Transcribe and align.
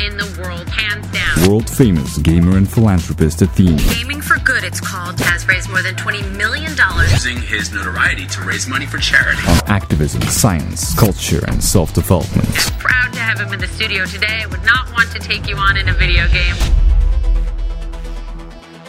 In 0.00 0.16
the 0.16 0.26
world, 0.42 0.68
hands 0.68 1.06
down. 1.12 1.48
World 1.48 1.68
famous 1.68 2.18
gamer 2.18 2.56
and 2.56 2.68
philanthropist 2.70 3.42
Athene. 3.42 3.76
Gaming 3.94 4.20
for 4.20 4.38
Good, 4.40 4.64
it's 4.64 4.80
called, 4.80 5.18
has 5.20 5.46
raised 5.48 5.70
more 5.70 5.82
than 5.82 5.94
$20 5.94 6.36
million. 6.36 6.72
using 7.10 7.40
his 7.40 7.72
notoriety 7.72 8.26
to 8.26 8.42
raise 8.42 8.66
money 8.68 8.86
for 8.86 8.98
charity. 8.98 9.40
On 9.48 9.58
activism, 9.66 10.22
science, 10.22 10.94
culture, 10.98 11.42
and 11.48 11.62
self 11.62 11.92
development. 11.94 12.48
Proud 12.78 13.12
to 13.12 13.18
have 13.20 13.40
him 13.40 13.52
in 13.52 13.60
the 13.60 13.68
studio 13.68 14.04
today. 14.06 14.42
I 14.42 14.46
would 14.46 14.64
not 14.64 14.90
want 14.92 15.10
to 15.12 15.18
take 15.18 15.48
you 15.48 15.56
on 15.56 15.76
in 15.76 15.88
a 15.88 15.94
video 15.94 16.26
game. 16.28 16.54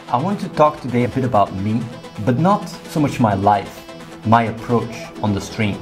I 0.10 0.18
want 0.18 0.40
to 0.42 0.50
talk 0.50 0.82
today 0.82 1.04
a 1.04 1.08
bit 1.10 1.24
about 1.24 1.54
me, 1.56 1.82
but 2.26 2.38
not 2.40 2.68
so 2.68 3.00
much 3.00 3.20
my 3.20 3.34
life, 3.34 3.84
my 4.28 4.44
approach 4.44 4.96
on 5.22 5.34
the 5.34 5.42
stream, 5.42 5.78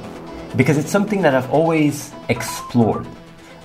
because 0.56 0.76
it's 0.78 0.90
something 0.90 1.20
that 1.22 1.34
I've 1.34 1.50
always 1.50 2.12
explored. 2.28 3.06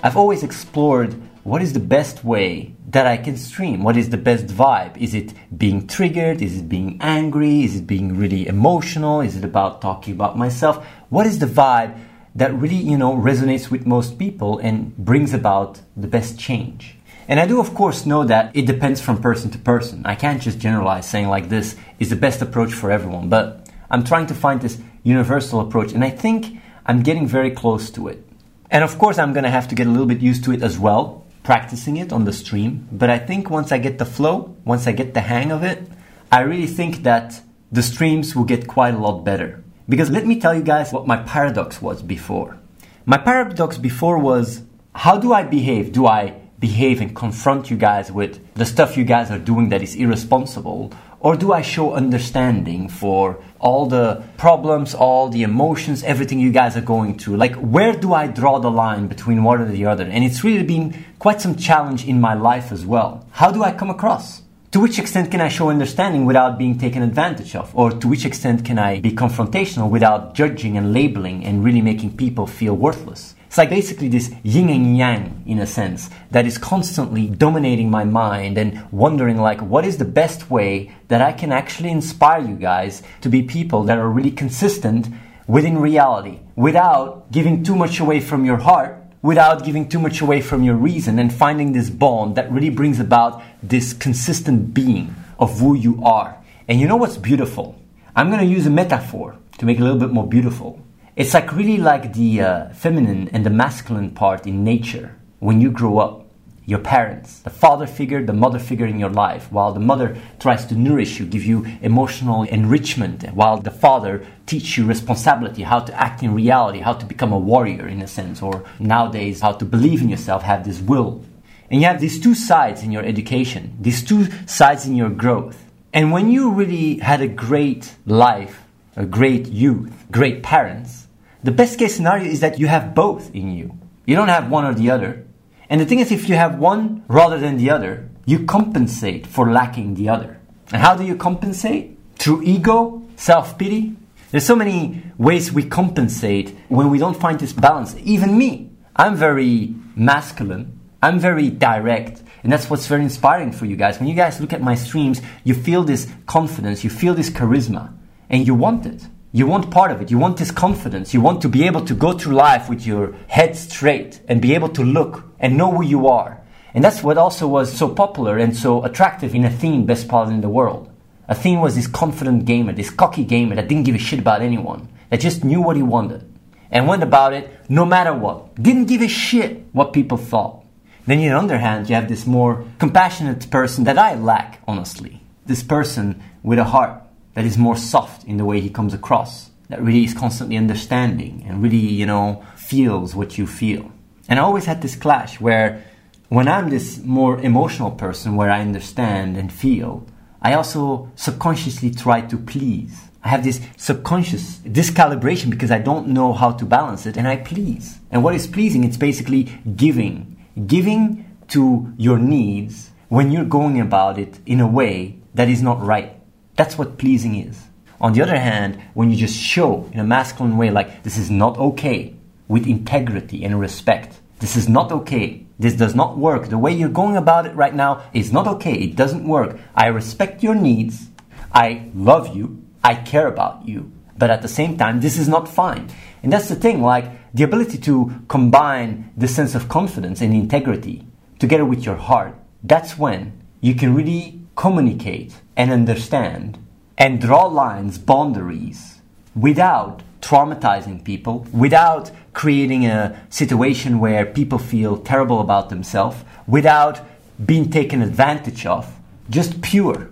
I've 0.02 0.16
always 0.16 0.42
explored 0.42 1.14
what 1.50 1.62
is 1.62 1.72
the 1.72 1.80
best 1.80 2.22
way 2.22 2.76
that 2.90 3.08
I 3.08 3.16
can 3.16 3.36
stream? 3.36 3.82
What 3.82 3.96
is 3.96 4.10
the 4.10 4.16
best 4.16 4.46
vibe? 4.46 4.96
Is 4.96 5.14
it 5.14 5.34
being 5.58 5.88
triggered? 5.88 6.40
Is 6.40 6.58
it 6.58 6.68
being 6.68 6.96
angry? 7.00 7.64
Is 7.64 7.74
it 7.74 7.88
being 7.88 8.16
really 8.16 8.46
emotional? 8.46 9.20
Is 9.20 9.34
it 9.34 9.42
about 9.44 9.82
talking 9.82 10.14
about 10.14 10.38
myself? 10.38 10.86
What 11.08 11.26
is 11.26 11.40
the 11.40 11.46
vibe 11.46 11.98
that 12.36 12.54
really, 12.54 12.76
you 12.76 12.96
know, 12.96 13.16
resonates 13.16 13.68
with 13.68 13.84
most 13.84 14.16
people 14.16 14.58
and 14.58 14.96
brings 14.96 15.34
about 15.34 15.80
the 15.96 16.06
best 16.06 16.38
change? 16.38 16.94
And 17.26 17.40
I 17.40 17.46
do, 17.46 17.58
of 17.58 17.74
course, 17.74 18.06
know 18.06 18.22
that 18.22 18.54
it 18.54 18.66
depends 18.66 19.00
from 19.00 19.20
person 19.20 19.50
to 19.50 19.58
person. 19.58 20.06
I 20.06 20.14
can't 20.14 20.40
just 20.40 20.60
generalize 20.60 21.10
saying 21.10 21.26
like 21.26 21.48
this 21.48 21.74
is 21.98 22.10
the 22.10 22.22
best 22.26 22.42
approach 22.42 22.72
for 22.72 22.92
everyone, 22.92 23.28
but 23.28 23.68
I'm 23.90 24.04
trying 24.04 24.28
to 24.28 24.34
find 24.34 24.60
this 24.60 24.78
universal 25.02 25.58
approach, 25.58 25.90
and 25.94 26.04
I 26.04 26.10
think 26.10 26.60
I'm 26.86 27.02
getting 27.02 27.26
very 27.26 27.50
close 27.50 27.90
to 27.90 28.06
it. 28.06 28.24
And 28.70 28.84
of 28.84 28.98
course, 28.98 29.18
I'm 29.18 29.32
gonna 29.32 29.50
have 29.50 29.66
to 29.66 29.74
get 29.74 29.88
a 29.88 29.90
little 29.90 30.06
bit 30.06 30.20
used 30.20 30.44
to 30.44 30.52
it 30.52 30.62
as 30.62 30.78
well, 30.78 31.19
practicing 31.42 31.96
it 31.96 32.12
on 32.12 32.24
the 32.24 32.32
stream. 32.32 32.88
But 32.92 33.10
I 33.10 33.18
think 33.18 33.50
once 33.50 33.72
I 33.72 33.78
get 33.78 33.98
the 33.98 34.04
flow, 34.04 34.56
once 34.64 34.86
I 34.86 34.92
get 34.92 35.14
the 35.14 35.20
hang 35.20 35.50
of 35.50 35.62
it, 35.62 35.88
I 36.30 36.40
really 36.40 36.66
think 36.66 37.02
that 37.02 37.40
the 37.72 37.82
streams 37.82 38.34
will 38.36 38.44
get 38.44 38.66
quite 38.66 38.94
a 38.94 38.98
lot 38.98 39.24
better. 39.24 39.62
Because 39.88 40.10
let 40.10 40.26
me 40.26 40.38
tell 40.38 40.54
you 40.54 40.62
guys 40.62 40.92
what 40.92 41.06
my 41.06 41.16
paradox 41.16 41.82
was 41.82 42.02
before. 42.02 42.58
My 43.06 43.18
paradox 43.18 43.78
before 43.78 44.18
was 44.18 44.62
how 44.94 45.18
do 45.18 45.32
I 45.32 45.42
behave? 45.42 45.92
Do 45.92 46.06
I 46.06 46.34
behave 46.58 47.00
and 47.00 47.16
confront 47.16 47.70
you 47.70 47.76
guys 47.76 48.12
with 48.12 48.38
the 48.54 48.66
stuff 48.66 48.96
you 48.96 49.04
guys 49.04 49.30
are 49.30 49.38
doing 49.38 49.70
that 49.70 49.82
is 49.82 49.96
irresponsible? 49.96 50.92
Or 51.20 51.36
do 51.36 51.52
I 51.52 51.60
show 51.60 51.92
understanding 51.92 52.88
for 52.88 53.42
all 53.58 53.84
the 53.84 54.24
problems, 54.38 54.94
all 54.94 55.28
the 55.28 55.42
emotions, 55.42 56.02
everything 56.02 56.40
you 56.40 56.50
guys 56.50 56.78
are 56.78 56.80
going 56.80 57.18
through? 57.18 57.36
Like, 57.36 57.54
where 57.56 57.92
do 57.92 58.14
I 58.14 58.26
draw 58.26 58.58
the 58.58 58.70
line 58.70 59.06
between 59.06 59.44
one 59.44 59.60
or 59.60 59.66
the 59.66 59.84
other? 59.84 60.04
And 60.04 60.24
it's 60.24 60.42
really 60.42 60.62
been 60.62 61.04
quite 61.18 61.42
some 61.42 61.56
challenge 61.56 62.06
in 62.06 62.22
my 62.22 62.32
life 62.32 62.72
as 62.72 62.86
well. 62.86 63.26
How 63.32 63.50
do 63.50 63.62
I 63.62 63.72
come 63.72 63.90
across? 63.90 64.40
To 64.70 64.80
which 64.80 64.98
extent 64.98 65.30
can 65.30 65.42
I 65.42 65.48
show 65.48 65.68
understanding 65.68 66.24
without 66.24 66.56
being 66.56 66.78
taken 66.78 67.02
advantage 67.02 67.54
of? 67.54 67.70
Or 67.76 67.90
to 67.90 68.08
which 68.08 68.24
extent 68.24 68.64
can 68.64 68.78
I 68.78 69.00
be 69.00 69.12
confrontational 69.12 69.90
without 69.90 70.34
judging 70.34 70.78
and 70.78 70.94
labeling 70.94 71.44
and 71.44 71.62
really 71.62 71.82
making 71.82 72.16
people 72.16 72.46
feel 72.46 72.74
worthless? 72.74 73.34
It's 73.50 73.58
like 73.58 73.68
basically 73.68 74.06
this 74.06 74.30
yin 74.44 74.70
and 74.70 74.96
yang, 74.96 75.42
in 75.44 75.58
a 75.58 75.66
sense, 75.66 76.08
that 76.30 76.46
is 76.46 76.56
constantly 76.56 77.26
dominating 77.26 77.90
my 77.90 78.04
mind 78.04 78.56
and 78.56 78.86
wondering 78.92 79.38
like, 79.38 79.60
what 79.60 79.84
is 79.84 79.98
the 79.98 80.04
best 80.04 80.52
way 80.52 80.94
that 81.08 81.20
I 81.20 81.32
can 81.32 81.50
actually 81.50 81.90
inspire 81.90 82.46
you 82.46 82.54
guys 82.54 83.02
to 83.22 83.28
be 83.28 83.42
people 83.42 83.82
that 83.82 83.98
are 83.98 84.08
really 84.08 84.30
consistent 84.30 85.08
within 85.48 85.78
reality 85.78 86.38
without 86.54 87.32
giving 87.32 87.64
too 87.64 87.74
much 87.74 87.98
away 87.98 88.20
from 88.20 88.44
your 88.44 88.58
heart 88.58 89.02
without 89.20 89.64
giving 89.64 89.88
too 89.88 89.98
much 89.98 90.20
away 90.20 90.40
from 90.40 90.62
your 90.62 90.76
reason 90.76 91.18
and 91.18 91.32
finding 91.32 91.72
this 91.72 91.90
bond 91.90 92.36
that 92.36 92.52
really 92.52 92.70
brings 92.70 93.00
about 93.00 93.42
this 93.64 93.92
consistent 93.92 94.72
being 94.72 95.12
of 95.40 95.58
who 95.58 95.74
you 95.74 96.00
are. 96.04 96.38
And 96.68 96.78
you 96.78 96.86
know 96.86 96.96
what's 96.96 97.16
beautiful? 97.16 97.76
I'm 98.14 98.28
going 98.28 98.38
to 98.38 98.46
use 98.46 98.64
a 98.66 98.70
metaphor 98.70 99.36
to 99.58 99.66
make 99.66 99.78
it 99.78 99.80
a 99.80 99.84
little 99.84 99.98
bit 99.98 100.10
more 100.10 100.28
beautiful. 100.28 100.80
It's 101.20 101.34
like 101.34 101.52
really 101.52 101.76
like 101.76 102.14
the 102.14 102.40
uh, 102.40 102.68
feminine 102.70 103.28
and 103.28 103.44
the 103.44 103.50
masculine 103.50 104.12
part 104.12 104.46
in 104.46 104.64
nature 104.64 105.14
when 105.38 105.60
you 105.60 105.70
grow 105.70 105.98
up. 105.98 106.24
Your 106.64 106.78
parents, 106.78 107.40
the 107.40 107.50
father 107.50 107.86
figure, 107.86 108.24
the 108.24 108.32
mother 108.32 108.58
figure 108.58 108.86
in 108.86 108.98
your 108.98 109.10
life, 109.10 109.52
while 109.52 109.70
the 109.74 109.80
mother 109.80 110.16
tries 110.38 110.64
to 110.64 110.74
nourish 110.74 111.20
you, 111.20 111.26
give 111.26 111.44
you 111.44 111.66
emotional 111.82 112.44
enrichment, 112.44 113.24
while 113.34 113.58
the 113.58 113.70
father 113.70 114.26
teach 114.46 114.78
you 114.78 114.86
responsibility, 114.86 115.62
how 115.62 115.80
to 115.80 115.92
act 115.92 116.22
in 116.22 116.32
reality, 116.32 116.78
how 116.78 116.94
to 116.94 117.04
become 117.04 117.34
a 117.34 117.38
warrior 117.38 117.86
in 117.86 118.00
a 118.00 118.06
sense, 118.06 118.40
or 118.40 118.64
nowadays 118.78 119.42
how 119.42 119.52
to 119.52 119.66
believe 119.66 120.00
in 120.00 120.08
yourself, 120.08 120.42
have 120.42 120.64
this 120.64 120.80
will. 120.80 121.22
And 121.70 121.82
you 121.82 121.86
have 121.86 122.00
these 122.00 122.18
two 122.18 122.34
sides 122.34 122.82
in 122.82 122.92
your 122.92 123.04
education, 123.04 123.76
these 123.78 124.02
two 124.02 124.28
sides 124.46 124.86
in 124.86 124.96
your 124.96 125.10
growth. 125.10 125.70
And 125.92 126.12
when 126.12 126.32
you 126.32 126.50
really 126.50 126.96
had 127.00 127.20
a 127.20 127.28
great 127.28 127.94
life, 128.06 128.62
a 128.96 129.04
great 129.04 129.48
youth, 129.48 129.92
great 130.10 130.42
parents, 130.42 130.99
the 131.42 131.52
best 131.52 131.78
case 131.78 131.96
scenario 131.96 132.30
is 132.30 132.40
that 132.40 132.58
you 132.58 132.66
have 132.66 132.94
both 132.94 133.34
in 133.34 133.52
you. 133.52 133.78
You 134.06 134.16
don't 134.16 134.28
have 134.28 134.50
one 134.50 134.64
or 134.64 134.74
the 134.74 134.90
other. 134.90 135.26
And 135.68 135.80
the 135.80 135.86
thing 135.86 136.00
is, 136.00 136.10
if 136.10 136.28
you 136.28 136.34
have 136.34 136.58
one 136.58 137.04
rather 137.08 137.38
than 137.38 137.56
the 137.56 137.70
other, 137.70 138.08
you 138.26 138.44
compensate 138.44 139.26
for 139.26 139.50
lacking 139.50 139.94
the 139.94 140.08
other. 140.08 140.38
And 140.72 140.82
how 140.82 140.96
do 140.96 141.04
you 141.04 141.16
compensate? 141.16 141.96
Through 142.16 142.42
ego, 142.42 143.02
self 143.16 143.56
pity. 143.56 143.96
There's 144.30 144.44
so 144.44 144.54
many 144.54 145.02
ways 145.18 145.52
we 145.52 145.64
compensate 145.64 146.56
when 146.68 146.90
we 146.90 146.98
don't 146.98 147.18
find 147.18 147.40
this 147.40 147.52
balance. 147.52 147.96
Even 148.04 148.36
me, 148.36 148.70
I'm 148.94 149.16
very 149.16 149.74
masculine, 149.96 150.78
I'm 151.02 151.18
very 151.18 151.50
direct, 151.50 152.22
and 152.42 152.52
that's 152.52 152.70
what's 152.70 152.86
very 152.86 153.02
inspiring 153.02 153.50
for 153.50 153.66
you 153.66 153.76
guys. 153.76 153.98
When 153.98 154.08
you 154.08 154.14
guys 154.14 154.40
look 154.40 154.52
at 154.52 154.62
my 154.62 154.74
streams, 154.74 155.20
you 155.42 155.54
feel 155.54 155.82
this 155.82 156.08
confidence, 156.26 156.84
you 156.84 156.90
feel 156.90 157.14
this 157.14 157.30
charisma, 157.30 157.92
and 158.28 158.46
you 158.46 158.54
want 158.54 158.86
it. 158.86 159.08
You 159.32 159.46
want 159.46 159.70
part 159.70 159.92
of 159.92 160.02
it. 160.02 160.10
You 160.10 160.18
want 160.18 160.38
this 160.38 160.50
confidence. 160.50 161.14
You 161.14 161.20
want 161.20 161.40
to 161.42 161.48
be 161.48 161.64
able 161.64 161.84
to 161.84 161.94
go 161.94 162.12
through 162.12 162.34
life 162.34 162.68
with 162.68 162.84
your 162.84 163.12
head 163.28 163.56
straight 163.56 164.20
and 164.26 164.42
be 164.42 164.54
able 164.54 164.70
to 164.70 164.82
look 164.82 165.24
and 165.38 165.56
know 165.56 165.70
who 165.70 165.84
you 165.84 166.08
are. 166.08 166.40
And 166.74 166.82
that's 166.82 167.02
what 167.02 167.16
also 167.16 167.46
was 167.46 167.72
so 167.72 167.88
popular 167.88 168.38
and 168.38 168.56
so 168.56 168.84
attractive 168.84 169.34
in 169.34 169.44
Athene, 169.44 169.86
best 169.86 170.08
paladin 170.08 170.34
in 170.34 170.40
the 170.40 170.48
world. 170.48 170.90
Athene 171.28 171.60
was 171.60 171.76
this 171.76 171.86
confident 171.86 172.44
gamer, 172.44 172.72
this 172.72 172.90
cocky 172.90 173.22
gamer 173.22 173.54
that 173.54 173.68
didn't 173.68 173.84
give 173.84 173.94
a 173.94 173.98
shit 173.98 174.18
about 174.18 174.42
anyone, 174.42 174.88
that 175.10 175.20
just 175.20 175.44
knew 175.44 175.60
what 175.60 175.76
he 175.76 175.82
wanted 175.82 176.28
and 176.72 176.88
went 176.88 177.04
about 177.04 177.32
it 177.32 177.50
no 177.68 177.84
matter 177.84 178.12
what. 178.12 178.60
Didn't 178.60 178.86
give 178.86 179.00
a 179.00 179.08
shit 179.08 179.64
what 179.72 179.92
people 179.92 180.18
thought. 180.18 180.64
Then, 181.06 181.18
on 181.32 181.46
the 181.46 181.54
other 181.54 181.58
hand, 181.58 181.88
you 181.88 181.94
have 181.94 182.08
this 182.08 182.26
more 182.26 182.64
compassionate 182.78 183.48
person 183.50 183.84
that 183.84 183.98
I 183.98 184.14
lack, 184.16 184.60
honestly. 184.66 185.22
This 185.46 185.62
person 185.62 186.22
with 186.42 186.58
a 186.58 186.64
heart 186.64 186.99
that 187.34 187.44
is 187.44 187.58
more 187.58 187.76
soft 187.76 188.24
in 188.24 188.36
the 188.36 188.44
way 188.44 188.60
he 188.60 188.70
comes 188.70 188.94
across, 188.94 189.50
that 189.68 189.82
really 189.82 190.04
is 190.04 190.14
constantly 190.14 190.56
understanding 190.56 191.44
and 191.46 191.62
really, 191.62 191.76
you 191.76 192.06
know, 192.06 192.44
feels 192.56 193.14
what 193.14 193.38
you 193.38 193.46
feel. 193.46 193.90
And 194.28 194.38
I 194.38 194.42
always 194.42 194.66
had 194.66 194.82
this 194.82 194.96
clash 194.96 195.40
where 195.40 195.84
when 196.28 196.48
I'm 196.48 196.70
this 196.70 197.02
more 197.02 197.40
emotional 197.40 197.90
person 197.90 198.36
where 198.36 198.50
I 198.50 198.60
understand 198.60 199.36
and 199.36 199.52
feel, 199.52 200.06
I 200.42 200.54
also 200.54 201.10
subconsciously 201.16 201.90
try 201.90 202.20
to 202.22 202.36
please. 202.36 203.08
I 203.22 203.28
have 203.28 203.44
this 203.44 203.60
subconscious 203.76 204.58
discalibration 204.58 205.50
because 205.50 205.70
I 205.70 205.78
don't 205.78 206.08
know 206.08 206.32
how 206.32 206.52
to 206.52 206.64
balance 206.64 207.04
it 207.06 207.16
and 207.16 207.28
I 207.28 207.36
please. 207.36 207.98
And 208.10 208.24
what 208.24 208.34
is 208.34 208.46
pleasing? 208.46 208.84
It's 208.84 208.96
basically 208.96 209.44
giving. 209.76 210.36
Giving 210.66 211.26
to 211.48 211.92
your 211.96 212.18
needs 212.18 212.90
when 213.08 213.30
you're 213.30 213.44
going 213.44 213.80
about 213.80 214.18
it 214.18 214.38
in 214.46 214.60
a 214.60 214.66
way 214.66 215.18
that 215.34 215.48
is 215.48 215.62
not 215.62 215.82
right. 215.82 216.19
That's 216.60 216.76
what 216.76 216.98
pleasing 216.98 217.36
is. 217.36 217.58
On 218.02 218.12
the 218.12 218.20
other 218.20 218.38
hand, 218.38 218.82
when 218.92 219.10
you 219.10 219.16
just 219.16 219.34
show 219.34 219.88
in 219.94 219.98
a 219.98 220.04
masculine 220.04 220.58
way, 220.58 220.70
like 220.70 221.02
this 221.04 221.16
is 221.16 221.30
not 221.30 221.56
okay, 221.56 222.14
with 222.48 222.66
integrity 222.66 223.44
and 223.44 223.58
respect, 223.58 224.20
this 224.40 224.56
is 224.56 224.68
not 224.68 224.92
okay, 224.92 225.46
this 225.58 225.72
does 225.72 225.94
not 225.94 226.18
work, 226.18 226.50
the 226.50 226.58
way 226.58 226.70
you're 226.70 226.90
going 226.90 227.16
about 227.16 227.46
it 227.46 227.54
right 227.54 227.74
now 227.74 228.02
is 228.12 228.30
not 228.30 228.46
okay, 228.46 228.74
it 228.74 228.94
doesn't 228.94 229.26
work. 229.26 229.58
I 229.74 229.86
respect 229.86 230.42
your 230.42 230.54
needs, 230.54 231.08
I 231.50 231.88
love 231.94 232.36
you, 232.36 232.62
I 232.84 232.94
care 232.94 233.26
about 233.26 233.66
you, 233.66 233.90
but 234.18 234.28
at 234.28 234.42
the 234.42 234.56
same 234.60 234.76
time, 234.76 235.00
this 235.00 235.16
is 235.16 235.28
not 235.28 235.48
fine. 235.48 235.88
And 236.22 236.30
that's 236.30 236.50
the 236.50 236.56
thing, 236.56 236.82
like 236.82 237.32
the 237.32 237.44
ability 237.44 237.78
to 237.88 238.12
combine 238.28 239.10
the 239.16 239.28
sense 239.28 239.54
of 239.54 239.70
confidence 239.70 240.20
and 240.20 240.34
integrity 240.34 241.06
together 241.38 241.64
with 241.64 241.86
your 241.86 241.96
heart, 241.96 242.34
that's 242.62 242.98
when 242.98 243.32
you 243.62 243.74
can 243.74 243.94
really 243.94 244.39
communicate 244.60 245.40
and 245.56 245.72
understand 245.72 246.58
and 246.98 247.18
draw 247.18 247.46
lines, 247.46 247.96
boundaries, 247.96 249.00
without 249.34 250.02
traumatizing 250.20 251.02
people, 251.02 251.46
without 251.50 252.10
creating 252.34 252.84
a 252.84 253.18
situation 253.30 253.98
where 253.98 254.26
people 254.26 254.58
feel 254.58 254.98
terrible 254.98 255.40
about 255.40 255.70
themselves, 255.70 256.18
without 256.46 257.00
being 257.46 257.70
taken 257.70 258.02
advantage 258.02 258.66
of, 258.66 258.94
just 259.30 259.62
pure. 259.62 260.10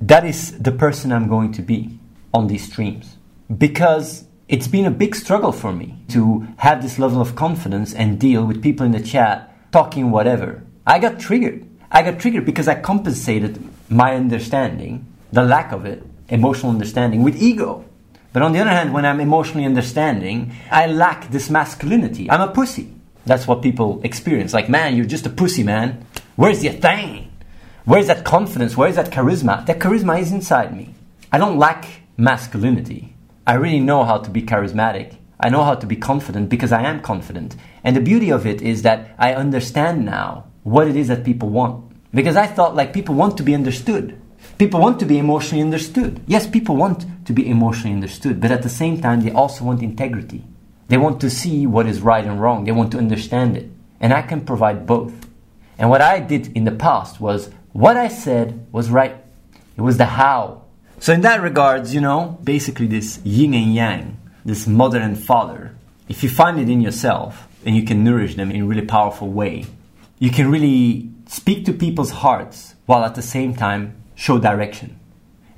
That 0.00 0.26
is 0.26 0.58
the 0.58 0.72
person 0.72 1.12
I'm 1.12 1.28
going 1.28 1.52
to 1.52 1.62
be 1.62 1.96
on 2.32 2.48
these 2.48 2.64
streams. 2.64 3.16
Because 3.56 4.24
it's 4.48 4.66
been 4.66 4.86
a 4.86 4.90
big 4.90 5.14
struggle 5.14 5.52
for 5.52 5.72
me 5.72 5.98
to 6.08 6.48
have 6.56 6.82
this 6.82 6.98
level 6.98 7.20
of 7.20 7.36
confidence 7.36 7.94
and 7.94 8.18
deal 8.18 8.44
with 8.44 8.60
people 8.60 8.84
in 8.84 8.90
the 8.90 9.00
chat 9.00 9.56
talking 9.70 10.10
whatever. 10.10 10.64
I 10.84 10.98
got 10.98 11.20
triggered. 11.20 11.64
I 11.92 12.02
got 12.02 12.18
triggered 12.18 12.44
because 12.44 12.66
I 12.66 12.74
compensated 12.74 13.62
my 13.88 14.14
understanding, 14.14 15.06
the 15.32 15.42
lack 15.42 15.72
of 15.72 15.84
it, 15.84 16.02
emotional 16.28 16.72
understanding, 16.72 17.22
with 17.22 17.40
ego. 17.40 17.84
But 18.32 18.42
on 18.42 18.52
the 18.52 18.58
other 18.58 18.70
hand, 18.70 18.92
when 18.92 19.06
I'm 19.06 19.20
emotionally 19.20 19.64
understanding, 19.64 20.52
I 20.70 20.86
lack 20.86 21.30
this 21.30 21.50
masculinity. 21.50 22.30
I'm 22.30 22.40
a 22.40 22.52
pussy. 22.52 22.92
That's 23.26 23.46
what 23.46 23.62
people 23.62 24.00
experience. 24.02 24.52
Like, 24.52 24.68
man, 24.68 24.96
you're 24.96 25.06
just 25.06 25.26
a 25.26 25.30
pussy, 25.30 25.62
man. 25.62 26.04
Where's 26.36 26.64
your 26.64 26.72
thing? 26.72 27.30
Where's 27.84 28.06
that 28.08 28.24
confidence? 28.24 28.76
Where's 28.76 28.96
that 28.96 29.10
charisma? 29.10 29.64
That 29.66 29.78
charisma 29.78 30.20
is 30.20 30.32
inside 30.32 30.76
me. 30.76 30.94
I 31.30 31.38
don't 31.38 31.58
lack 31.58 31.86
masculinity. 32.16 33.14
I 33.46 33.54
really 33.54 33.80
know 33.80 34.04
how 34.04 34.18
to 34.18 34.30
be 34.30 34.42
charismatic. 34.42 35.16
I 35.38 35.50
know 35.50 35.62
how 35.64 35.74
to 35.74 35.86
be 35.86 35.96
confident 35.96 36.48
because 36.48 36.72
I 36.72 36.82
am 36.82 37.02
confident. 37.02 37.56
And 37.82 37.94
the 37.94 38.00
beauty 38.00 38.30
of 38.30 38.46
it 38.46 38.62
is 38.62 38.82
that 38.82 39.14
I 39.18 39.34
understand 39.34 40.04
now 40.04 40.46
what 40.62 40.88
it 40.88 40.96
is 40.96 41.08
that 41.08 41.24
people 41.24 41.50
want. 41.50 41.83
Because 42.14 42.36
I 42.36 42.46
thought 42.46 42.76
like 42.76 42.92
people 42.92 43.14
want 43.14 43.36
to 43.38 43.42
be 43.42 43.54
understood. 43.54 44.20
People 44.56 44.80
want 44.80 45.00
to 45.00 45.06
be 45.06 45.18
emotionally 45.18 45.62
understood. 45.62 46.20
Yes, 46.26 46.46
people 46.46 46.76
want 46.76 47.04
to 47.26 47.32
be 47.32 47.48
emotionally 47.48 47.94
understood, 47.94 48.40
but 48.40 48.52
at 48.52 48.62
the 48.62 48.68
same 48.68 49.00
time, 49.00 49.22
they 49.22 49.32
also 49.32 49.64
want 49.64 49.82
integrity. 49.82 50.44
They 50.88 50.96
want 50.96 51.20
to 51.22 51.30
see 51.30 51.66
what 51.66 51.86
is 51.86 52.00
right 52.00 52.24
and 52.24 52.40
wrong. 52.40 52.64
They 52.64 52.72
want 52.72 52.92
to 52.92 52.98
understand 52.98 53.56
it. 53.56 53.70
And 54.00 54.12
I 54.12 54.22
can 54.22 54.42
provide 54.42 54.86
both. 54.86 55.12
And 55.78 55.90
what 55.90 56.02
I 56.02 56.20
did 56.20 56.56
in 56.56 56.64
the 56.64 56.70
past 56.70 57.20
was 57.20 57.50
what 57.72 57.96
I 57.96 58.08
said 58.08 58.66
was 58.70 58.90
right. 58.90 59.16
It 59.76 59.80
was 59.80 59.96
the 59.96 60.04
how. 60.04 60.62
So 61.00 61.12
in 61.12 61.22
that 61.22 61.42
regards, 61.42 61.94
you 61.94 62.00
know, 62.00 62.38
basically 62.44 62.86
this 62.86 63.18
yin 63.24 63.54
and 63.54 63.74
yang, 63.74 64.20
this 64.44 64.66
mother 64.66 65.00
and 65.00 65.18
father, 65.18 65.74
if 66.08 66.22
you 66.22 66.28
find 66.28 66.60
it 66.60 66.68
in 66.68 66.80
yourself 66.80 67.48
and 67.64 67.74
you 67.74 67.82
can 67.82 68.04
nourish 68.04 68.36
them 68.36 68.50
in 68.50 68.62
a 68.62 68.66
really 68.66 68.86
powerful 68.86 69.28
way, 69.28 69.66
you 70.18 70.30
can 70.30 70.50
really 70.50 71.10
speak 71.34 71.64
to 71.64 71.72
people's 71.72 72.12
hearts 72.22 72.76
while 72.86 73.04
at 73.04 73.16
the 73.16 73.22
same 73.22 73.56
time 73.56 73.96
show 74.14 74.38
direction. 74.38 75.00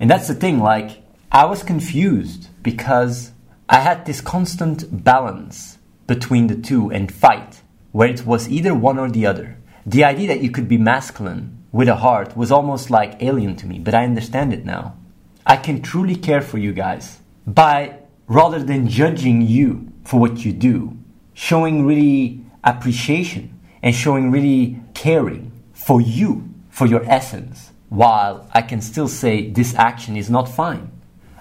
And 0.01 0.11
that's 0.11 0.27
the 0.27 0.35
thing, 0.35 0.59
like, 0.59 1.03
I 1.31 1.45
was 1.45 1.63
confused 1.63 2.49
because 2.63 3.33
I 3.69 3.81
had 3.81 4.07
this 4.07 4.23
constant 4.23 5.05
balance 5.05 5.77
between 6.07 6.47
the 6.47 6.57
two 6.57 6.91
and 6.91 7.13
fight, 7.13 7.61
where 7.93 8.09
it 8.09 8.25
was 8.25 8.49
either 8.49 8.75
one 8.75 8.99
or 8.99 9.11
the 9.11 9.27
other. 9.27 9.59
The 9.85 10.05
idea 10.05 10.29
that 10.29 10.41
you 10.41 10.51
could 10.51 10.67
be 10.67 10.79
masculine 10.79 11.63
with 11.73 11.89
a 11.89 11.97
heart 11.97 12.37
was 12.39 12.51
almost 12.51 12.89
like 12.89 13.23
alien 13.23 13.55
to 13.57 13.67
me, 13.67 13.79
but 13.79 13.95
I 13.95 14.05
understand 14.05 14.55
it 14.55 14.65
now. 14.65 14.97
I 15.45 15.57
can 15.57 15.83
truly 15.83 16.17
care 16.17 16.41
for 16.41 16.57
you 16.57 16.73
guys 16.73 17.21
by 17.47 17.99
rather 18.29 18.63
than 18.63 18.89
judging 18.89 19.43
you 19.43 19.93
for 20.05 20.19
what 20.19 20.43
you 20.43 20.55
do, 20.55 20.97
showing 21.35 21.85
really 21.85 22.41
appreciation 22.65 23.61
and 23.83 23.95
showing 23.95 24.31
really 24.31 24.81
caring 24.95 25.53
for 25.87 26.01
you, 26.01 26.53
for 26.69 26.85
your 26.85 27.05
essence, 27.09 27.71
while 27.91 28.51
I 28.53 28.61
can 28.61 28.81
still 28.81 29.07
say 29.07 29.49
this 29.49 29.73
action 29.77 30.17
is 30.17 30.29
not 30.29 30.49
fine. 30.49 30.91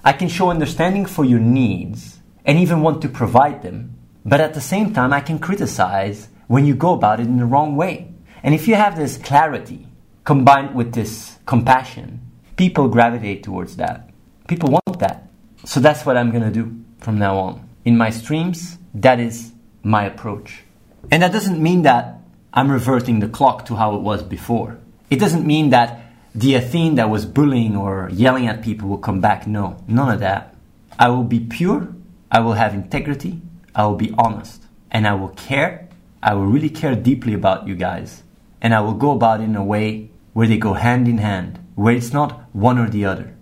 I 0.04 0.14
can 0.14 0.30
show 0.30 0.52
understanding 0.52 1.08
for 1.08 1.26
your 1.26 1.40
needs 1.40 2.20
and 2.46 2.60
even 2.60 2.82
want 2.82 3.02
to 3.02 3.10
provide 3.10 3.64
them, 3.64 3.98
but 4.24 4.40
at 4.40 4.54
the 4.54 4.62
same 4.62 4.94
time, 4.94 5.14
I 5.14 5.22
can 5.22 5.40
criticize 5.40 6.28
when 6.46 6.64
you 6.68 6.76
go 6.76 6.94
about 6.94 7.20
it 7.20 7.26
in 7.26 7.38
the 7.38 7.46
wrong 7.46 7.76
way. 7.76 8.14
And 8.44 8.54
if 8.54 8.68
you 8.68 8.76
have 8.76 8.96
this 8.96 9.18
clarity 9.18 9.88
combined 10.26 10.76
with 10.76 10.94
this 10.94 11.40
compassion, 11.48 12.22
people 12.56 12.88
gravitate 12.88 13.42
towards 13.42 13.78
that. 13.78 14.12
People 14.48 14.70
want 14.70 15.00
that. 15.00 15.28
So 15.64 15.80
that's 15.80 16.06
what 16.06 16.18
I'm 16.18 16.30
gonna 16.30 16.52
do 16.52 16.84
from 17.00 17.18
now 17.18 17.36
on. 17.40 17.68
In 17.84 17.98
my 17.98 18.12
streams, 18.12 18.78
that 18.94 19.20
is 19.20 19.54
my 19.82 20.06
approach. 20.06 20.62
And 21.10 21.24
that 21.24 21.32
doesn't 21.32 21.60
mean 21.60 21.82
that 21.82 22.20
I'm 22.56 22.72
reverting 22.72 23.20
the 23.20 23.28
clock 23.28 23.66
to 23.66 23.76
how 23.76 23.96
it 23.96 24.02
was 24.02 24.24
before. 24.24 24.78
It 25.10 25.20
doesn't 25.20 25.46
mean 25.46 25.72
that 25.72 26.06
the 26.34 26.56
Athene 26.56 26.96
that 26.96 27.10
was 27.10 27.26
bullying 27.26 27.76
or 27.76 28.10
yelling 28.14 28.48
at 28.48 28.62
people 28.62 28.88
will 28.88 28.98
come 28.98 29.20
back. 29.20 29.46
No, 29.46 29.84
none 29.88 30.14
of 30.14 30.22
that. 30.22 30.56
I 30.98 31.10
will 31.10 31.26
be 31.26 31.42
pure, 31.42 31.94
I 32.32 32.40
will 32.40 32.54
have 32.54 32.74
integrity, 32.74 33.42
I 33.76 33.86
will 33.86 33.96
be 33.96 34.14
honest, 34.18 34.64
and 34.90 35.06
I 35.06 35.16
will 35.16 35.30
care. 35.30 35.90
I 36.24 36.34
will 36.34 36.46
really 36.46 36.70
care 36.70 36.96
deeply 36.96 37.34
about 37.34 37.68
you 37.68 37.76
guys. 37.76 38.24
And 38.62 38.74
I 38.74 38.80
will 38.80 38.94
go 38.94 39.12
about 39.12 39.42
in 39.42 39.56
a 39.56 39.64
way 39.64 40.10
where 40.34 40.48
they 40.48 40.58
go 40.58 40.74
hand 40.74 41.08
in 41.08 41.18
hand, 41.18 41.60
where 41.76 41.94
it's 41.94 42.14
not 42.14 42.44
one 42.54 42.80
or 42.80 42.90
the 42.90 43.06
other. 43.06 43.34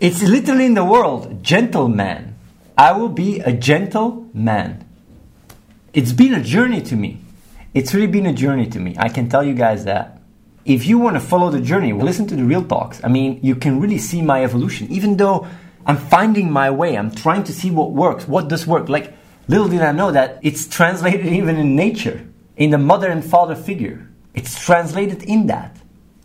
It's 0.00 0.22
literally 0.22 0.66
in 0.66 0.74
the 0.74 0.84
world, 0.84 1.42
gentleman. 1.42 2.34
I 2.76 2.92
will 2.92 3.08
be 3.08 3.40
a 3.40 3.52
gentle 3.52 4.28
man. 4.34 4.84
It's 5.92 6.12
been 6.12 6.34
a 6.34 6.42
journey 6.42 6.82
to 6.82 6.96
me. 6.96 7.20
It's 7.74 7.92
really 7.92 8.06
been 8.06 8.26
a 8.26 8.32
journey 8.32 8.66
to 8.68 8.80
me. 8.80 8.96
I 8.98 9.08
can 9.10 9.28
tell 9.28 9.44
you 9.44 9.52
guys 9.52 9.84
that. 9.84 10.20
If 10.64 10.86
you 10.86 10.98
want 10.98 11.16
to 11.16 11.20
follow 11.20 11.50
the 11.50 11.60
journey, 11.60 11.92
listen 11.92 12.26
to 12.28 12.36
the 12.36 12.44
real 12.44 12.64
talks. 12.64 13.02
I 13.04 13.08
mean, 13.08 13.40
you 13.42 13.54
can 13.56 13.78
really 13.78 13.98
see 13.98 14.22
my 14.22 14.42
evolution. 14.42 14.90
Even 14.90 15.16
though 15.16 15.46
I'm 15.86 15.98
finding 15.98 16.50
my 16.50 16.70
way, 16.70 16.96
I'm 16.96 17.10
trying 17.10 17.44
to 17.44 17.52
see 17.52 17.70
what 17.70 17.92
works, 17.92 18.26
what 18.26 18.48
does 18.48 18.66
work. 18.66 18.88
Like, 18.88 19.14
little 19.48 19.68
did 19.68 19.82
I 19.82 19.92
know 19.92 20.10
that 20.12 20.38
it's 20.42 20.66
translated 20.66 21.26
even 21.40 21.56
in 21.56 21.76
nature, 21.76 22.26
in 22.56 22.70
the 22.70 22.78
mother 22.78 23.10
and 23.10 23.24
father 23.24 23.54
figure. 23.54 24.08
It's 24.34 24.58
translated 24.58 25.22
in 25.22 25.46
that. 25.48 25.76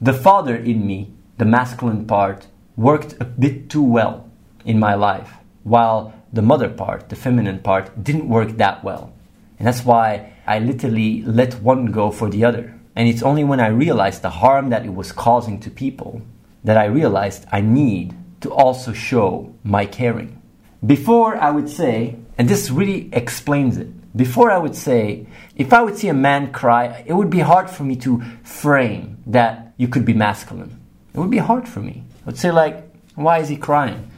The 0.02 0.14
father 0.14 0.56
in 0.56 0.86
me, 0.86 1.14
the 1.38 1.46
masculine 1.46 2.06
part, 2.06 2.48
worked 2.78 3.16
a 3.20 3.26
bit 3.26 3.70
too 3.70 3.84
well 3.84 4.30
in 4.66 4.80
my 4.80 4.96
life, 4.96 5.34
while 5.64 6.14
the 6.32 6.42
mother 6.42 6.70
part, 6.70 7.10
the 7.10 7.16
feminine 7.16 7.60
part, 7.60 8.04
didn't 8.04 8.30
work 8.30 8.58
that 8.58 8.84
well. 8.84 9.14
And 9.60 9.68
that's 9.68 9.86
why 9.86 10.33
I 10.46 10.60
literally 10.60 11.22
let 11.24 11.62
one 11.62 11.88
go 11.88 12.12
for 12.12 12.30
the 12.30 12.44
other. 12.44 12.80
And 12.96 13.08
it's 13.08 13.24
only 13.24 13.44
when 13.44 13.60
I 13.60 13.68
realized 13.68 14.22
the 14.22 14.30
harm 14.30 14.70
that 14.70 14.86
it 14.86 14.94
was 14.94 15.12
causing 15.12 15.60
to 15.62 15.70
people 15.70 16.22
that 16.64 16.78
I 16.78 16.86
realized 16.86 17.46
I 17.52 17.62
need 17.62 18.16
to 18.42 18.52
also 18.52 18.94
show 18.94 19.54
my 19.64 19.86
caring. 19.86 20.42
Before 20.86 21.38
I 21.38 21.50
would 21.50 21.70
say, 21.70 22.18
and 22.38 22.48
this 22.48 22.70
really 22.70 23.10
explains 23.14 23.78
it, 23.78 23.88
before 24.16 24.52
I 24.52 24.58
would 24.58 24.76
say, 24.76 25.26
if 25.56 25.74
I 25.74 25.82
would 25.82 25.98
see 25.98 26.08
a 26.08 26.14
man 26.14 26.52
cry, 26.52 27.04
it 27.06 27.14
would 27.14 27.30
be 27.30 27.40
hard 27.40 27.70
for 27.70 27.84
me 27.84 27.96
to 27.98 28.22
frame 28.44 29.18
that 29.28 29.74
you 29.78 29.88
could 29.88 30.06
be 30.06 30.14
masculine. 30.14 30.80
It 31.14 31.20
would 31.20 31.32
be 31.32 31.38
hard 31.40 31.68
for 31.68 31.80
me. 31.80 32.04
I 32.22 32.26
would 32.28 32.38
say, 32.38 32.52
like, 32.52 32.84
why 33.16 33.40
is 33.40 33.50
he 33.50 33.58
crying? 33.58 34.10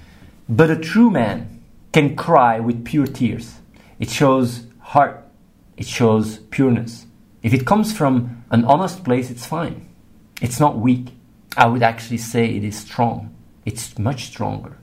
But 0.50 0.70
a 0.70 0.76
true 0.76 1.10
man 1.10 1.62
can 1.94 2.16
cry 2.16 2.60
with 2.60 2.84
pure 2.84 3.08
tears. 3.08 3.56
It 4.00 4.10
shows 4.10 4.66
heart, 4.80 5.25
it 5.78 5.88
shows 5.88 6.38
pureness. 6.38 7.06
If 7.44 7.54
it 7.54 7.66
comes 7.66 7.94
from 7.94 8.44
an 8.52 8.66
honest 8.66 9.04
place, 9.04 9.30
it's 9.30 9.46
fine. 9.46 9.88
It's 10.42 10.60
not 10.60 10.78
weak. 10.78 11.10
I 11.58 11.68
would 11.68 11.84
actually 11.84 12.18
say 12.18 12.46
it 12.46 12.64
is 12.64 12.78
strong. 12.78 13.36
It's 13.66 13.98
much 13.98 14.26
stronger. 14.26 14.78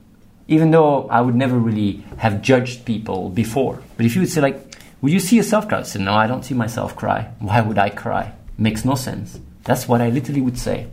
Even 0.47 0.71
though 0.71 1.07
I 1.07 1.21
would 1.21 1.35
never 1.35 1.57
really 1.57 2.03
have 2.17 2.41
judged 2.41 2.85
people 2.85 3.29
before. 3.29 3.81
But 3.97 4.05
if 4.05 4.15
you 4.15 4.21
would 4.21 4.29
say, 4.29 4.41
like, 4.41 4.75
will 5.01 5.11
you 5.11 5.19
see 5.19 5.37
yourself 5.37 5.67
cry? 5.67 5.79
I 5.79 5.83
said, 5.83 6.01
no, 6.01 6.13
I 6.13 6.27
don't 6.27 6.43
see 6.43 6.53
myself 6.53 6.95
cry. 6.95 7.31
Why 7.39 7.61
would 7.61 7.77
I 7.77 7.89
cry? 7.89 8.33
Makes 8.57 8.85
no 8.85 8.95
sense. 8.95 9.39
That's 9.63 9.87
what 9.87 10.01
I 10.01 10.09
literally 10.09 10.41
would 10.41 10.57
say. 10.57 10.87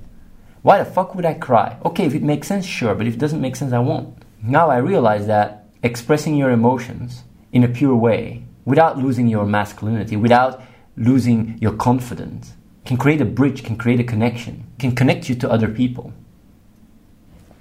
Why 0.63 0.79
the 0.79 0.85
fuck 0.85 1.15
would 1.15 1.25
I 1.25 1.35
cry? 1.35 1.79
Okay, 1.85 2.05
if 2.05 2.15
it 2.15 2.23
makes 2.23 2.47
sense, 2.47 2.67
sure, 2.67 2.95
but 2.95 3.07
if 3.07 3.15
it 3.15 3.21
doesn't 3.21 3.41
make 3.41 3.57
sense, 3.57 3.73
I 3.73 3.79
won't. 3.79 4.17
Now 4.43 4.71
I 4.71 4.77
realize 4.77 5.27
that 5.27 5.69
expressing 5.83 6.37
your 6.37 6.51
emotions 6.51 7.25
in 7.53 7.65
a 7.65 7.69
pure 7.69 7.97
way, 7.97 8.45
without 8.65 8.99
losing 8.99 9.27
your 9.27 9.45
masculinity, 9.45 10.17
without 10.17 10.63
losing 10.97 11.59
your 11.61 11.73
confidence, 11.73 12.55
can 12.85 12.97
create 12.97 13.21
a 13.21 13.25
bridge, 13.25 13.63
can 13.65 13.77
create 13.77 14.01
a 14.01 14.05
connection, 14.05 14.67
can 14.79 14.95
connect 14.95 15.29
you 15.29 15.35
to 15.37 15.51
other 15.51 15.69
people. 15.69 16.13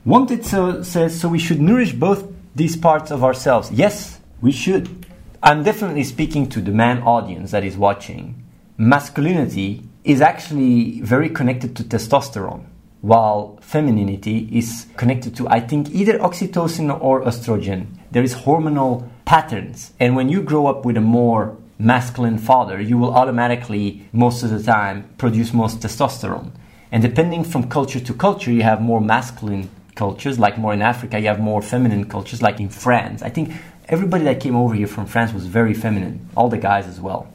Wanted 0.06 0.46
so 0.46 0.82
says 0.82 1.20
so 1.20 1.30
we 1.30 1.40
should 1.40 1.62
nourish 1.62 1.94
both 1.94 2.26
these 2.56 2.76
parts 2.76 3.12
of 3.12 3.24
ourselves. 3.24 3.72
Yes, 3.72 4.20
we 4.42 4.52
should. 4.52 5.06
I'm 5.44 5.64
definitely 5.64 6.04
speaking 6.04 6.50
to 6.50 6.62
the 6.62 6.72
man 6.72 7.04
audience 7.04 7.52
that 7.52 7.64
is 7.64 7.78
watching. 7.78 8.46
Masculinity 8.78 9.84
is 10.04 10.22
actually 10.22 11.02
very 11.02 11.30
connected 11.30 11.76
to 11.76 11.84
testosterone, 11.84 12.66
while 13.02 13.58
femininity 13.62 14.50
is 14.52 14.88
connected 14.98 15.36
to, 15.36 15.48
I 15.48 15.60
think, 15.60 15.90
either 15.92 16.18
oxytocin 16.20 16.98
or 17.02 17.24
estrogen. 17.24 17.88
There 18.12 18.24
is 18.24 18.34
hormonal 18.34 19.10
patterns, 19.30 19.94
and 20.00 20.16
when 20.16 20.28
you 20.28 20.42
grow 20.42 20.66
up 20.66 20.84
with 20.84 20.98
a 20.98 21.02
more 21.02 21.56
masculine 21.78 22.40
father, 22.40 22.82
you 22.82 22.98
will 22.98 23.14
automatically, 23.14 24.04
most 24.12 24.42
of 24.42 24.50
the 24.50 24.64
time, 24.64 25.08
produce 25.20 25.54
most 25.54 25.80
testosterone. 25.82 26.50
And 26.92 27.04
depending 27.04 27.44
from 27.44 27.70
culture 27.70 28.00
to 28.00 28.14
culture, 28.16 28.52
you 28.52 28.64
have 28.64 28.82
more 28.82 29.00
masculine 29.00 29.70
cultures, 29.94 30.40
like 30.40 30.58
more 30.58 30.74
in 30.74 30.82
Africa, 30.82 31.20
you 31.20 31.28
have 31.28 31.40
more 31.40 31.62
feminine 31.62 32.06
cultures, 32.06 32.42
like 32.42 32.60
in 32.60 32.70
France. 32.70 33.22
I 33.22 33.30
think 33.30 33.54
everybody 33.88 34.24
that 34.24 34.40
came 34.40 34.56
over 34.56 34.74
here 34.74 34.88
from 34.88 35.06
France 35.06 35.32
was 35.32 35.46
very 35.46 35.76
feminine, 35.76 36.28
all 36.36 36.50
the 36.50 36.58
guys 36.58 36.88
as 36.88 37.00
well. 37.00 37.32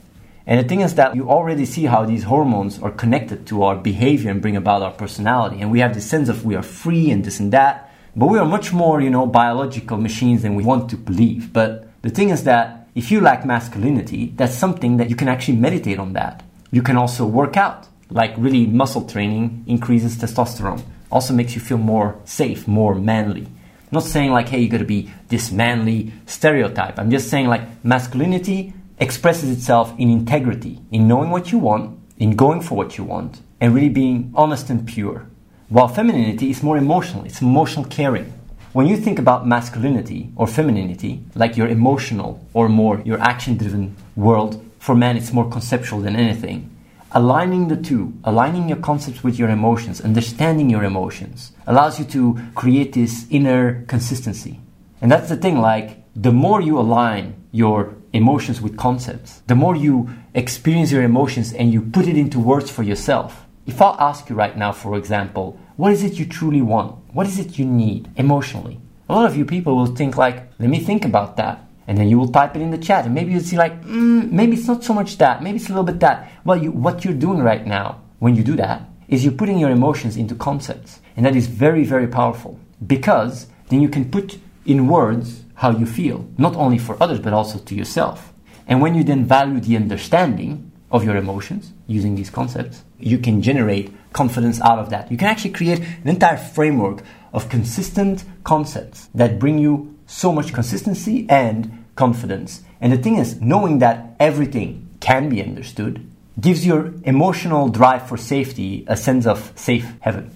And 0.48 0.58
the 0.58 0.68
thing 0.68 0.80
is 0.80 0.96
that 0.96 1.14
you 1.14 1.30
already 1.30 1.64
see 1.64 1.84
how 1.84 2.04
these 2.04 2.24
hormones 2.24 2.82
are 2.82 2.90
connected 2.90 3.46
to 3.46 3.62
our 3.62 3.76
behavior 3.76 4.32
and 4.32 4.42
bring 4.42 4.56
about 4.56 4.82
our 4.82 4.90
personality. 4.90 5.60
And 5.60 5.70
we 5.70 5.78
have 5.78 5.94
this 5.94 6.10
sense 6.10 6.28
of 6.28 6.44
we 6.44 6.56
are 6.56 6.62
free 6.64 7.12
and 7.12 7.24
this 7.24 7.38
and 7.38 7.52
that. 7.52 7.92
But 8.16 8.26
we 8.26 8.38
are 8.38 8.46
much 8.46 8.72
more, 8.72 9.00
you 9.00 9.10
know, 9.10 9.26
biological 9.26 9.96
machines 9.96 10.42
than 10.42 10.54
we 10.54 10.62
want 10.62 10.90
to 10.90 10.96
believe. 10.96 11.52
But 11.52 11.83
the 12.04 12.10
thing 12.10 12.28
is 12.28 12.44
that 12.44 12.86
if 12.94 13.10
you 13.10 13.22
lack 13.22 13.46
masculinity, 13.46 14.34
that's 14.36 14.54
something 14.54 14.98
that 14.98 15.08
you 15.08 15.16
can 15.16 15.26
actually 15.26 15.56
meditate 15.56 15.98
on 15.98 16.12
that. 16.12 16.42
You 16.70 16.82
can 16.82 16.98
also 16.98 17.24
work 17.24 17.56
out, 17.56 17.88
like 18.10 18.34
really 18.36 18.66
muscle 18.66 19.08
training 19.08 19.64
increases 19.66 20.18
testosterone. 20.18 20.82
Also 21.10 21.32
makes 21.32 21.54
you 21.54 21.62
feel 21.62 21.78
more 21.78 22.20
safe, 22.26 22.68
more 22.68 22.94
manly. 22.94 23.46
I'm 23.46 23.90
not 23.90 24.02
saying 24.02 24.32
like, 24.32 24.50
hey, 24.50 24.60
you 24.60 24.68
gotta 24.68 24.84
be 24.84 25.10
this 25.28 25.50
manly 25.50 26.12
stereotype. 26.26 26.98
I'm 26.98 27.10
just 27.10 27.30
saying 27.30 27.46
like 27.46 27.82
masculinity 27.82 28.74
expresses 28.98 29.48
itself 29.48 29.94
in 29.98 30.10
integrity, 30.10 30.80
in 30.90 31.08
knowing 31.08 31.30
what 31.30 31.52
you 31.52 31.58
want, 31.58 31.98
in 32.18 32.36
going 32.36 32.60
for 32.60 32.74
what 32.74 32.98
you 32.98 33.04
want, 33.04 33.40
and 33.62 33.74
really 33.74 33.88
being 33.88 34.30
honest 34.34 34.68
and 34.68 34.86
pure. 34.86 35.26
While 35.70 35.88
femininity 35.88 36.50
is 36.50 36.62
more 36.62 36.76
emotional, 36.76 37.24
it's 37.24 37.40
emotional 37.40 37.86
caring. 37.86 38.30
When 38.74 38.88
you 38.88 38.96
think 38.96 39.20
about 39.20 39.46
masculinity 39.46 40.32
or 40.34 40.48
femininity, 40.48 41.22
like 41.36 41.56
your 41.56 41.68
emotional 41.68 42.44
or 42.52 42.68
more 42.68 43.00
your 43.04 43.20
action 43.20 43.56
driven 43.56 43.94
world, 44.16 44.60
for 44.80 44.96
men 44.96 45.16
it's 45.16 45.32
more 45.32 45.48
conceptual 45.48 46.00
than 46.00 46.16
anything. 46.16 46.76
Aligning 47.12 47.68
the 47.68 47.76
two, 47.76 48.14
aligning 48.24 48.68
your 48.68 48.78
concepts 48.78 49.22
with 49.22 49.38
your 49.38 49.48
emotions, 49.48 50.00
understanding 50.00 50.70
your 50.70 50.82
emotions, 50.82 51.52
allows 51.68 52.00
you 52.00 52.04
to 52.06 52.36
create 52.56 52.94
this 52.94 53.28
inner 53.30 53.84
consistency. 53.84 54.58
And 55.00 55.08
that's 55.08 55.28
the 55.28 55.36
thing, 55.36 55.60
like, 55.60 56.02
the 56.16 56.32
more 56.32 56.60
you 56.60 56.76
align 56.76 57.36
your 57.52 57.94
emotions 58.12 58.60
with 58.60 58.76
concepts, 58.76 59.40
the 59.46 59.54
more 59.54 59.76
you 59.76 60.10
experience 60.34 60.90
your 60.90 61.04
emotions 61.04 61.52
and 61.52 61.72
you 61.72 61.80
put 61.80 62.08
it 62.08 62.18
into 62.18 62.40
words 62.40 62.72
for 62.72 62.82
yourself, 62.82 63.43
if 63.66 63.80
I'll 63.80 64.00
ask 64.00 64.28
you 64.28 64.36
right 64.36 64.56
now, 64.56 64.72
for 64.72 64.96
example, 64.96 65.58
what 65.76 65.92
is 65.92 66.02
it 66.02 66.18
you 66.18 66.26
truly 66.26 66.62
want? 66.62 66.96
What 67.14 67.26
is 67.26 67.38
it 67.38 67.58
you 67.58 67.64
need 67.64 68.10
emotionally? 68.16 68.80
A 69.08 69.14
lot 69.14 69.26
of 69.26 69.36
you 69.36 69.44
people 69.44 69.76
will 69.76 69.94
think 69.94 70.16
like, 70.16 70.50
let 70.58 70.68
me 70.68 70.80
think 70.80 71.04
about 71.04 71.36
that. 71.36 71.66
And 71.86 71.98
then 71.98 72.08
you 72.08 72.18
will 72.18 72.28
type 72.28 72.56
it 72.56 72.62
in 72.62 72.70
the 72.70 72.78
chat 72.78 73.04
and 73.04 73.14
maybe 73.14 73.32
you'll 73.32 73.42
see 73.42 73.56
like, 73.56 73.82
mm, 73.84 74.30
maybe 74.30 74.56
it's 74.56 74.66
not 74.66 74.84
so 74.84 74.94
much 74.94 75.18
that, 75.18 75.42
maybe 75.42 75.56
it's 75.56 75.66
a 75.66 75.70
little 75.70 75.84
bit 75.84 76.00
that. 76.00 76.30
Well, 76.44 76.62
you, 76.62 76.70
what 76.70 77.04
you're 77.04 77.14
doing 77.14 77.42
right 77.42 77.66
now 77.66 78.00
when 78.20 78.34
you 78.36 78.42
do 78.42 78.56
that 78.56 78.88
is 79.08 79.24
you're 79.24 79.34
putting 79.34 79.58
your 79.58 79.70
emotions 79.70 80.16
into 80.16 80.34
concepts. 80.34 81.00
And 81.16 81.26
that 81.26 81.36
is 81.36 81.46
very, 81.46 81.84
very 81.84 82.06
powerful 82.06 82.58
because 82.86 83.46
then 83.68 83.80
you 83.80 83.88
can 83.88 84.10
put 84.10 84.38
in 84.64 84.88
words 84.88 85.44
how 85.54 85.70
you 85.70 85.86
feel, 85.86 86.26
not 86.38 86.56
only 86.56 86.78
for 86.78 87.00
others, 87.02 87.20
but 87.20 87.32
also 87.32 87.58
to 87.58 87.74
yourself. 87.74 88.32
And 88.66 88.80
when 88.80 88.94
you 88.94 89.04
then 89.04 89.24
value 89.24 89.60
the 89.60 89.76
understanding, 89.76 90.72
of 90.94 91.02
your 91.02 91.16
emotions 91.16 91.72
using 91.88 92.14
these 92.14 92.30
concepts, 92.30 92.84
you 93.00 93.18
can 93.18 93.42
generate 93.42 93.92
confidence 94.12 94.60
out 94.60 94.78
of 94.78 94.90
that. 94.90 95.10
You 95.10 95.16
can 95.16 95.26
actually 95.26 95.50
create 95.50 95.80
an 95.80 96.08
entire 96.08 96.36
framework 96.36 97.02
of 97.32 97.48
consistent 97.48 98.22
concepts 98.44 99.08
that 99.12 99.40
bring 99.40 99.58
you 99.58 99.98
so 100.06 100.30
much 100.30 100.54
consistency 100.54 101.26
and 101.28 101.84
confidence. 101.96 102.62
And 102.80 102.92
the 102.92 102.98
thing 102.98 103.16
is, 103.16 103.40
knowing 103.40 103.80
that 103.80 104.14
everything 104.20 104.88
can 105.00 105.28
be 105.28 105.42
understood 105.42 106.08
gives 106.40 106.64
your 106.64 106.94
emotional 107.02 107.68
drive 107.68 108.08
for 108.08 108.16
safety 108.16 108.84
a 108.86 108.96
sense 108.96 109.26
of 109.26 109.52
safe 109.56 109.94
heaven. 109.98 110.30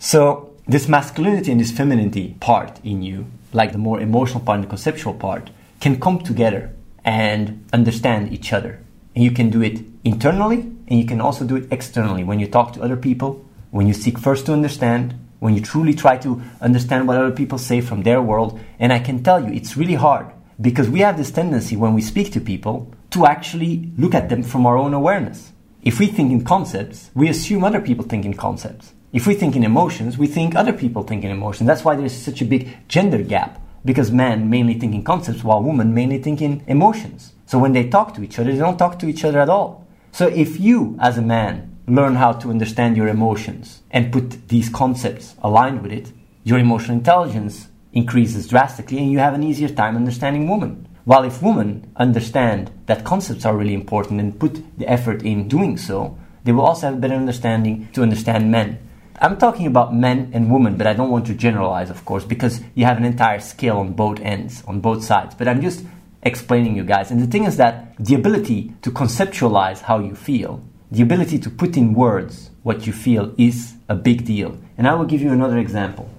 So, 0.00 0.50
this 0.66 0.88
masculinity 0.88 1.52
and 1.52 1.60
this 1.60 1.70
femininity 1.70 2.36
part 2.40 2.80
in 2.84 3.02
you, 3.02 3.26
like 3.52 3.70
the 3.72 3.78
more 3.78 4.00
emotional 4.00 4.40
part 4.40 4.56
and 4.56 4.64
the 4.64 4.68
conceptual 4.68 5.14
part, 5.14 5.50
can 5.80 6.00
come 6.00 6.18
together 6.18 6.74
and 7.04 7.64
understand 7.72 8.32
each 8.32 8.52
other. 8.52 8.80
And 9.14 9.24
you 9.24 9.30
can 9.30 9.50
do 9.50 9.62
it 9.62 9.80
internally 10.04 10.60
and 10.88 10.98
you 10.98 11.04
can 11.04 11.20
also 11.20 11.44
do 11.44 11.56
it 11.56 11.68
externally 11.70 12.24
when 12.24 12.40
you 12.40 12.46
talk 12.46 12.72
to 12.74 12.82
other 12.82 12.96
people, 12.96 13.44
when 13.70 13.86
you 13.86 13.94
seek 13.94 14.18
first 14.18 14.46
to 14.46 14.52
understand, 14.52 15.14
when 15.40 15.54
you 15.54 15.60
truly 15.60 15.94
try 15.94 16.16
to 16.18 16.42
understand 16.60 17.08
what 17.08 17.16
other 17.16 17.32
people 17.32 17.58
say 17.58 17.80
from 17.80 18.02
their 18.02 18.22
world. 18.22 18.60
And 18.78 18.92
I 18.92 18.98
can 18.98 19.22
tell 19.22 19.42
you, 19.42 19.52
it's 19.52 19.76
really 19.76 19.94
hard 19.94 20.26
because 20.60 20.88
we 20.88 21.00
have 21.00 21.16
this 21.16 21.30
tendency 21.30 21.76
when 21.76 21.94
we 21.94 22.02
speak 22.02 22.32
to 22.32 22.40
people 22.40 22.92
to 23.10 23.26
actually 23.26 23.90
look 23.96 24.14
at 24.14 24.28
them 24.28 24.42
from 24.42 24.66
our 24.66 24.76
own 24.76 24.94
awareness. 24.94 25.52
If 25.82 25.98
we 25.98 26.06
think 26.06 26.30
in 26.30 26.44
concepts, 26.44 27.10
we 27.14 27.28
assume 27.28 27.64
other 27.64 27.80
people 27.80 28.04
think 28.04 28.24
in 28.24 28.34
concepts. 28.34 28.92
If 29.12 29.26
we 29.26 29.34
think 29.34 29.56
in 29.56 29.64
emotions, 29.64 30.18
we 30.18 30.26
think 30.26 30.54
other 30.54 30.72
people 30.72 31.02
think 31.02 31.24
in 31.24 31.30
emotions. 31.30 31.66
That's 31.66 31.84
why 31.84 31.96
there's 31.96 32.12
such 32.14 32.42
a 32.42 32.44
big 32.44 32.86
gender 32.86 33.22
gap 33.22 33.60
because 33.84 34.12
men 34.12 34.50
mainly 34.50 34.74
think 34.74 34.94
in 34.94 35.02
concepts 35.02 35.42
while 35.42 35.62
women 35.62 35.94
mainly 35.94 36.18
think 36.18 36.42
in 36.42 36.62
emotions. 36.66 37.32
So 37.50 37.58
when 37.58 37.72
they 37.72 37.88
talk 37.88 38.14
to 38.14 38.22
each 38.22 38.38
other, 38.38 38.52
they 38.52 38.58
don't 38.58 38.78
talk 38.78 39.00
to 39.00 39.08
each 39.08 39.24
other 39.24 39.40
at 39.40 39.48
all. 39.48 39.84
So 40.12 40.28
if 40.28 40.60
you, 40.60 40.96
as 41.00 41.18
a 41.18 41.22
man, 41.36 41.76
learn 41.88 42.14
how 42.14 42.30
to 42.34 42.48
understand 42.48 42.96
your 42.96 43.08
emotions 43.08 43.82
and 43.90 44.12
put 44.12 44.46
these 44.46 44.68
concepts 44.68 45.34
aligned 45.42 45.82
with 45.82 45.90
it, 45.90 46.12
your 46.44 46.60
emotional 46.60 46.96
intelligence 46.96 47.66
increases 47.92 48.46
drastically 48.46 48.98
and 48.98 49.10
you 49.10 49.18
have 49.18 49.34
an 49.34 49.42
easier 49.42 49.68
time 49.68 49.96
understanding 49.96 50.48
women. 50.48 50.86
While 51.04 51.24
if 51.24 51.42
women 51.42 51.90
understand 51.96 52.70
that 52.86 53.04
concepts 53.04 53.44
are 53.44 53.56
really 53.56 53.74
important 53.74 54.20
and 54.20 54.38
put 54.38 54.62
the 54.78 54.86
effort 54.86 55.24
in 55.24 55.48
doing 55.48 55.76
so, 55.76 56.16
they 56.44 56.52
will 56.52 56.64
also 56.64 56.86
have 56.86 56.98
a 56.98 57.00
better 57.00 57.16
understanding 57.16 57.88
to 57.94 58.02
understand 58.02 58.52
men. 58.52 58.78
I'm 59.20 59.38
talking 59.38 59.66
about 59.66 59.92
men 59.92 60.30
and 60.32 60.52
women, 60.52 60.76
but 60.76 60.86
I 60.86 60.92
don't 60.92 61.10
want 61.10 61.26
to 61.26 61.34
generalize, 61.34 61.90
of 61.90 62.04
course, 62.04 62.24
because 62.24 62.60
you 62.76 62.84
have 62.84 62.96
an 62.96 63.04
entire 63.04 63.40
scale 63.40 63.78
on 63.78 63.94
both 63.94 64.20
ends, 64.20 64.62
on 64.68 64.80
both 64.80 65.02
sides. 65.02 65.34
But 65.34 65.48
I'm 65.48 65.60
just 65.60 65.84
explaining 66.22 66.76
you 66.76 66.84
guys. 66.84 67.10
And 67.10 67.20
the 67.20 67.26
thing 67.26 67.44
is 67.44 67.56
that 67.56 67.96
the 67.98 68.14
ability 68.14 68.74
to 68.82 68.90
conceptualize 68.90 69.80
how 69.82 69.98
you 69.98 70.14
feel, 70.14 70.62
the 70.90 71.02
ability 71.02 71.38
to 71.38 71.50
put 71.50 71.76
in 71.76 71.94
words 71.94 72.50
what 72.62 72.86
you 72.86 72.92
feel 72.92 73.34
is 73.38 73.74
a 73.88 73.94
big 73.94 74.24
deal. 74.24 74.58
And 74.76 74.86
I 74.86 74.94
will 74.94 75.06
give 75.06 75.22
you 75.22 75.32
another 75.32 75.58
example. 75.58 76.10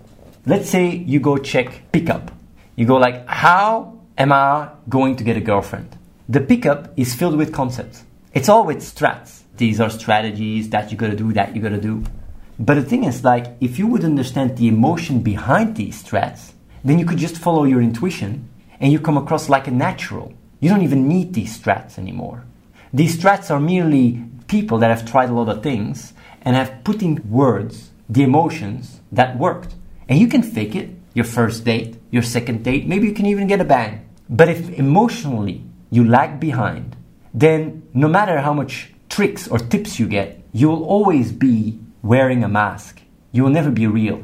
Let's 0.45 0.69
say 0.69 0.87
you 0.89 1.19
go 1.19 1.37
check 1.37 1.91
pickup. 1.91 2.31
You 2.75 2.85
go 2.85 2.97
like, 2.97 3.27
how 3.27 3.99
am 4.17 4.31
I 4.31 4.69
going 4.89 5.15
to 5.17 5.23
get 5.23 5.37
a 5.37 5.41
girlfriend? 5.41 5.97
The 6.27 6.41
pickup 6.41 6.93
is 6.97 7.13
filled 7.13 7.37
with 7.37 7.53
concepts. 7.53 8.03
It's 8.33 8.49
all 8.49 8.65
with 8.65 8.77
strats. 8.77 9.41
These 9.57 9.79
are 9.79 9.89
strategies 9.89 10.69
that 10.69 10.91
you 10.91 10.97
gotta 10.97 11.15
do, 11.15 11.33
that 11.33 11.55
you 11.55 11.61
gotta 11.61 11.81
do. 11.81 12.03
But 12.57 12.75
the 12.75 12.83
thing 12.83 13.03
is, 13.03 13.23
like, 13.23 13.57
if 13.59 13.77
you 13.77 13.87
would 13.87 14.05
understand 14.05 14.57
the 14.57 14.67
emotion 14.67 15.21
behind 15.21 15.75
these 15.75 16.03
strats, 16.03 16.53
then 16.83 16.97
you 16.97 17.05
could 17.05 17.17
just 17.17 17.37
follow 17.37 17.65
your 17.65 17.81
intuition 17.81 18.47
and 18.81 18.91
you 18.91 18.99
come 18.99 19.17
across 19.17 19.47
like 19.47 19.67
a 19.67 19.71
natural. 19.71 20.33
You 20.59 20.69
don't 20.69 20.81
even 20.81 21.07
need 21.07 21.33
these 21.33 21.57
strats 21.57 21.97
anymore. 21.97 22.43
These 22.91 23.17
strats 23.17 23.49
are 23.49 23.59
merely 23.59 24.23
people 24.47 24.79
that 24.79 24.89
have 24.89 25.09
tried 25.09 25.29
a 25.29 25.33
lot 25.33 25.47
of 25.47 25.63
things 25.63 26.13
and 26.41 26.55
have 26.55 26.83
put 26.83 27.01
in 27.01 27.21
words 27.29 27.91
the 28.09 28.23
emotions 28.23 28.99
that 29.11 29.37
worked. 29.37 29.75
And 30.09 30.19
you 30.19 30.27
can 30.27 30.43
fake 30.43 30.75
it 30.75 30.89
your 31.13 31.25
first 31.25 31.63
date, 31.65 31.97
your 32.09 32.23
second 32.23 32.63
date, 32.63 32.87
maybe 32.87 33.07
you 33.07 33.13
can 33.13 33.25
even 33.25 33.47
get 33.47 33.61
a 33.61 33.65
bang. 33.65 34.07
But 34.29 34.49
if 34.49 34.69
emotionally 34.69 35.63
you 35.89 36.05
lag 36.05 36.39
behind, 36.39 36.95
then 37.33 37.83
no 37.93 38.07
matter 38.07 38.39
how 38.39 38.53
much 38.53 38.93
tricks 39.09 39.47
or 39.47 39.59
tips 39.59 39.99
you 39.99 40.07
get, 40.07 40.41
you 40.53 40.69
will 40.69 40.83
always 40.83 41.31
be 41.31 41.79
wearing 42.01 42.43
a 42.43 42.49
mask. 42.49 43.01
You 43.31 43.43
will 43.43 43.49
never 43.49 43.71
be 43.71 43.87
real. 43.87 44.23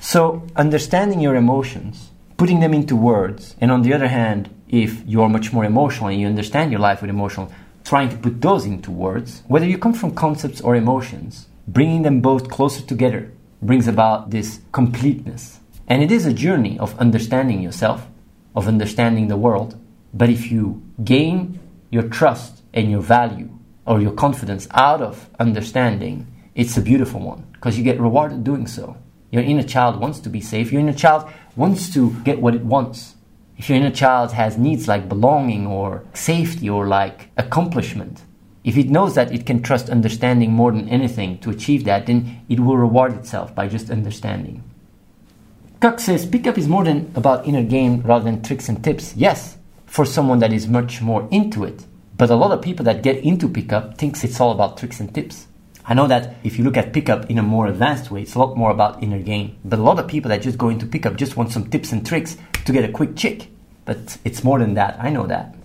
So, 0.00 0.46
understanding 0.56 1.20
your 1.20 1.36
emotions 1.36 2.11
putting 2.42 2.58
them 2.58 2.74
into 2.74 2.96
words. 2.96 3.54
And 3.60 3.70
on 3.70 3.82
the 3.82 3.94
other 3.94 4.08
hand, 4.08 4.50
if 4.68 5.00
you 5.06 5.22
are 5.22 5.28
much 5.28 5.52
more 5.52 5.64
emotional 5.64 6.08
and 6.08 6.20
you 6.20 6.26
understand 6.26 6.72
your 6.72 6.80
life 6.80 7.00
with 7.00 7.08
emotional, 7.08 7.52
trying 7.84 8.08
to 8.08 8.16
put 8.16 8.40
those 8.40 8.66
into 8.66 8.90
words, 8.90 9.44
whether 9.46 9.64
you 9.64 9.78
come 9.78 9.94
from 9.94 10.12
concepts 10.12 10.60
or 10.60 10.74
emotions, 10.74 11.46
bringing 11.68 12.02
them 12.02 12.20
both 12.20 12.50
closer 12.50 12.82
together 12.82 13.30
brings 13.62 13.86
about 13.86 14.30
this 14.30 14.58
completeness. 14.72 15.60
And 15.86 16.02
it 16.02 16.10
is 16.10 16.26
a 16.26 16.32
journey 16.32 16.80
of 16.80 16.98
understanding 16.98 17.62
yourself, 17.62 18.08
of 18.56 18.66
understanding 18.66 19.28
the 19.28 19.36
world. 19.36 19.78
But 20.12 20.28
if 20.28 20.50
you 20.50 20.82
gain 21.04 21.60
your 21.90 22.08
trust 22.08 22.62
and 22.74 22.90
your 22.90 23.02
value 23.02 23.50
or 23.86 24.00
your 24.00 24.14
confidence 24.14 24.66
out 24.72 25.00
of 25.00 25.30
understanding, 25.38 26.26
it's 26.56 26.76
a 26.76 26.82
beautiful 26.82 27.20
one 27.20 27.46
because 27.52 27.78
you 27.78 27.84
get 27.84 28.00
rewarded 28.00 28.42
doing 28.42 28.66
so. 28.66 28.96
Your 29.32 29.42
inner 29.42 29.62
child 29.62 29.98
wants 29.98 30.20
to 30.20 30.28
be 30.28 30.42
safe. 30.42 30.70
Your 30.70 30.82
inner 30.82 30.92
child 30.92 31.28
wants 31.56 31.92
to 31.94 32.10
get 32.22 32.40
what 32.40 32.54
it 32.54 32.64
wants. 32.64 33.16
If 33.56 33.68
your 33.68 33.78
inner 33.78 33.90
child 33.90 34.32
has 34.32 34.58
needs 34.58 34.86
like 34.86 35.08
belonging 35.08 35.66
or 35.66 36.04
safety 36.12 36.68
or 36.68 36.86
like 36.86 37.30
accomplishment, 37.38 38.20
if 38.62 38.76
it 38.76 38.90
knows 38.90 39.14
that 39.14 39.32
it 39.32 39.46
can 39.46 39.62
trust 39.62 39.88
understanding 39.88 40.52
more 40.52 40.70
than 40.70 40.88
anything 40.88 41.38
to 41.38 41.50
achieve 41.50 41.84
that, 41.84 42.06
then 42.06 42.42
it 42.48 42.60
will 42.60 42.76
reward 42.76 43.14
itself 43.14 43.54
by 43.54 43.68
just 43.68 43.90
understanding. 43.90 44.62
Kuk 45.80 45.98
says 45.98 46.26
pickup 46.26 46.58
is 46.58 46.68
more 46.68 46.84
than 46.84 47.10
about 47.16 47.46
inner 47.46 47.64
game 47.64 48.02
rather 48.02 48.26
than 48.26 48.42
tricks 48.42 48.68
and 48.68 48.84
tips. 48.84 49.16
Yes, 49.16 49.56
for 49.86 50.04
someone 50.04 50.40
that 50.40 50.52
is 50.52 50.68
much 50.68 51.00
more 51.00 51.26
into 51.30 51.64
it. 51.64 51.86
But 52.18 52.30
a 52.30 52.36
lot 52.36 52.52
of 52.52 52.62
people 52.62 52.84
that 52.84 53.02
get 53.02 53.24
into 53.24 53.48
pickup 53.48 53.96
thinks 53.96 54.22
it's 54.22 54.40
all 54.40 54.52
about 54.52 54.76
tricks 54.76 55.00
and 55.00 55.12
tips. 55.12 55.48
I 55.84 55.94
know 55.94 56.06
that 56.06 56.36
if 56.44 56.58
you 56.58 56.64
look 56.64 56.76
at 56.76 56.92
pickup 56.92 57.28
in 57.28 57.38
a 57.38 57.42
more 57.42 57.66
advanced 57.66 58.10
way, 58.10 58.22
it's 58.22 58.34
a 58.34 58.38
lot 58.38 58.56
more 58.56 58.70
about 58.70 59.02
inner 59.02 59.18
game. 59.18 59.58
But 59.64 59.80
a 59.80 59.82
lot 59.82 59.98
of 59.98 60.06
people 60.06 60.28
that 60.28 60.42
just 60.42 60.58
go 60.58 60.68
into 60.68 60.86
pickup 60.86 61.16
just 61.16 61.36
want 61.36 61.50
some 61.50 61.68
tips 61.68 61.90
and 61.92 62.06
tricks 62.06 62.36
to 62.64 62.72
get 62.72 62.84
a 62.84 62.92
quick 62.92 63.16
chick. 63.16 63.48
But 63.84 64.18
it's 64.24 64.44
more 64.44 64.60
than 64.60 64.74
that. 64.74 64.96
I 65.00 65.10
know 65.10 65.26
that. 65.26 65.56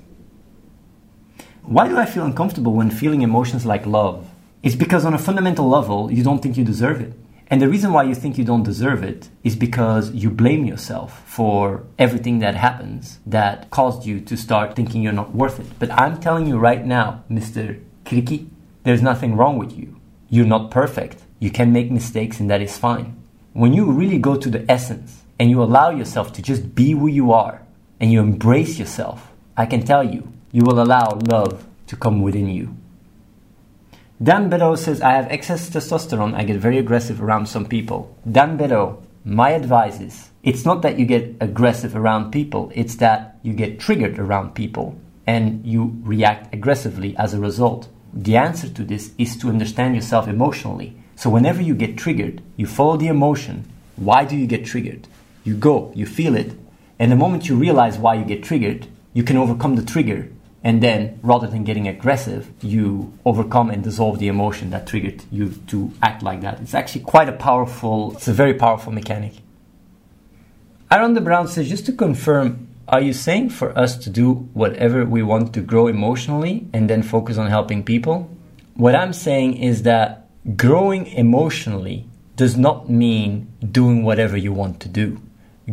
Why 1.62 1.88
do 1.88 1.98
I 1.98 2.06
feel 2.06 2.26
uncomfortable 2.26 2.74
when 2.74 2.90
feeling 2.90 3.22
emotions 3.22 3.66
like 3.66 3.86
love? 3.86 4.28
It's 4.64 4.76
because 4.76 5.06
on 5.06 5.14
a 5.14 5.20
fundamental 5.20 5.68
level, 5.68 6.12
you 6.12 6.24
don't 6.24 6.42
think 6.42 6.58
you 6.58 6.64
deserve 6.64 7.00
it. 7.02 7.14
And 7.50 7.62
the 7.62 7.70
reason 7.70 7.94
why 7.94 8.04
you 8.04 8.16
think 8.16 8.38
you 8.38 8.44
don't 8.44 8.64
deserve 8.64 9.04
it 9.04 9.30
is 9.44 9.56
because 9.56 10.12
you 10.12 10.30
blame 10.30 10.66
yourself 10.66 11.24
for 11.26 11.84
everything 11.98 12.40
that 12.40 12.56
happens 12.56 13.20
that 13.26 13.70
caused 13.70 14.06
you 14.06 14.20
to 14.22 14.36
start 14.36 14.76
thinking 14.76 15.02
you're 15.02 15.14
not 15.14 15.36
worth 15.36 15.60
it. 15.60 15.68
But 15.80 15.92
I'm 15.92 16.20
telling 16.20 16.48
you 16.48 16.58
right 16.58 16.86
now, 16.86 17.24
Mr. 17.30 17.82
Kriki, 18.04 18.50
there's 18.84 19.02
nothing 19.02 19.36
wrong 19.36 19.58
with 19.58 19.78
you. 19.78 19.97
You're 20.30 20.46
not 20.46 20.72
perfect. 20.72 21.24
You 21.40 21.52
can 21.52 21.72
make 21.72 21.92
mistakes 21.92 22.40
and 22.40 22.50
that 22.50 22.62
is 22.62 22.78
fine. 22.78 23.16
When 23.54 23.74
you 23.74 23.92
really 23.92 24.18
go 24.18 24.36
to 24.36 24.50
the 24.50 24.70
essence 24.70 25.24
and 25.40 25.50
you 25.50 25.62
allow 25.64 25.90
yourself 25.90 26.34
to 26.34 26.42
just 26.42 26.76
be 26.76 26.92
who 26.92 27.08
you 27.08 27.32
are 27.32 27.62
and 28.00 28.12
you 28.12 28.20
embrace 28.20 28.78
yourself, 28.78 29.32
I 29.56 29.66
can 29.66 29.84
tell 29.84 30.04
you, 30.04 30.32
you 30.52 30.64
will 30.64 30.82
allow 30.82 31.20
love 31.28 31.66
to 31.88 31.96
come 31.96 32.22
within 32.22 32.48
you. 32.48 32.76
Dan 34.22 34.50
Bedo 34.50 34.78
says, 34.78 35.02
I 35.02 35.12
have 35.12 35.32
excess 35.32 35.70
testosterone. 35.70 36.34
I 36.36 36.44
get 36.44 36.58
very 36.58 36.80
aggressive 36.80 37.22
around 37.22 37.48
some 37.48 37.66
people. 37.66 38.16
Dan 38.30 38.58
Bedo, 38.58 39.04
my 39.24 39.52
advice 39.52 40.00
is 40.00 40.30
it's 40.42 40.66
not 40.66 40.82
that 40.82 40.98
you 40.98 41.06
get 41.06 41.36
aggressive 41.40 41.96
around 41.96 42.32
people, 42.32 42.72
it's 42.74 42.96
that 42.96 43.38
you 43.44 43.54
get 43.54 43.80
triggered 43.80 44.18
around 44.18 44.56
people 44.56 45.00
and 45.28 45.66
you 45.66 46.00
react 46.04 46.54
aggressively 46.54 47.16
as 47.18 47.34
a 47.34 47.40
result. 47.40 47.90
The 48.14 48.38
answer 48.38 48.70
to 48.70 48.84
this 48.84 49.12
is 49.18 49.38
to 49.38 49.50
understand 49.50 49.96
yourself 49.96 50.28
emotionally. 50.28 50.98
So, 51.16 51.30
whenever 51.30 51.62
you 51.62 51.76
get 51.76 51.98
triggered, 51.98 52.42
you 52.56 52.68
follow 52.68 52.98
the 52.98 53.08
emotion. 53.08 53.72
Why 53.96 54.26
do 54.26 54.36
you 54.36 54.48
get 54.48 54.66
triggered? 54.66 55.08
You 55.44 55.56
go, 55.56 55.92
you 55.96 56.06
feel 56.06 56.36
it, 56.36 56.54
and 57.00 57.12
the 57.12 57.16
moment 57.16 57.48
you 57.48 57.56
realize 57.56 57.98
why 57.98 58.16
you 58.16 58.26
get 58.26 58.44
triggered, 58.44 58.88
you 59.14 59.24
can 59.24 59.38
overcome 59.38 59.76
the 59.76 59.86
trigger 59.86 60.30
and 60.64 60.82
then 60.82 61.20
rather 61.22 61.48
than 61.48 61.64
getting 61.64 61.88
aggressive 61.88 62.52
you 62.62 63.14
overcome 63.26 63.70
and 63.70 63.84
dissolve 63.84 64.20
the 64.20 64.28
emotion 64.28 64.70
that 64.72 64.86
triggered 64.88 65.24
you 65.32 65.50
to 65.68 65.92
act 66.02 66.22
like 66.24 66.42
that 66.42 66.60
it's 66.60 66.74
actually 66.74 67.02
quite 67.02 67.30
a 67.30 67.32
powerful 67.32 68.12
it's 68.14 68.28
a 68.28 68.34
very 68.34 68.54
powerful 68.54 68.92
mechanic 68.92 69.34
aaron 70.92 71.14
de 71.14 71.22
brown 71.22 71.48
says 71.48 71.70
just 71.70 71.86
to 71.86 71.92
confirm 71.92 72.67
are 72.88 73.02
you 73.02 73.14
saying 73.14 73.50
for 73.50 73.78
us 73.78 73.98
to 73.98 74.10
do 74.10 74.34
whatever 74.54 75.06
we 75.06 75.22
want 75.22 75.54
to 75.54 75.62
grow 75.62 75.88
emotionally 75.88 76.68
and 76.74 76.90
then 76.90 77.04
focus 77.04 77.38
on 77.38 77.48
helping 77.48 77.84
people 77.84 78.30
what 78.76 78.96
i'm 78.96 79.14
saying 79.14 79.58
is 79.58 79.84
that 79.84 80.28
growing 80.56 81.08
emotionally 81.08 82.06
does 82.36 82.56
not 82.56 82.90
mean 82.90 83.52
doing 83.72 84.04
whatever 84.04 84.38
you 84.38 84.54
want 84.54 84.80
to 84.80 84.88
do 84.88 85.20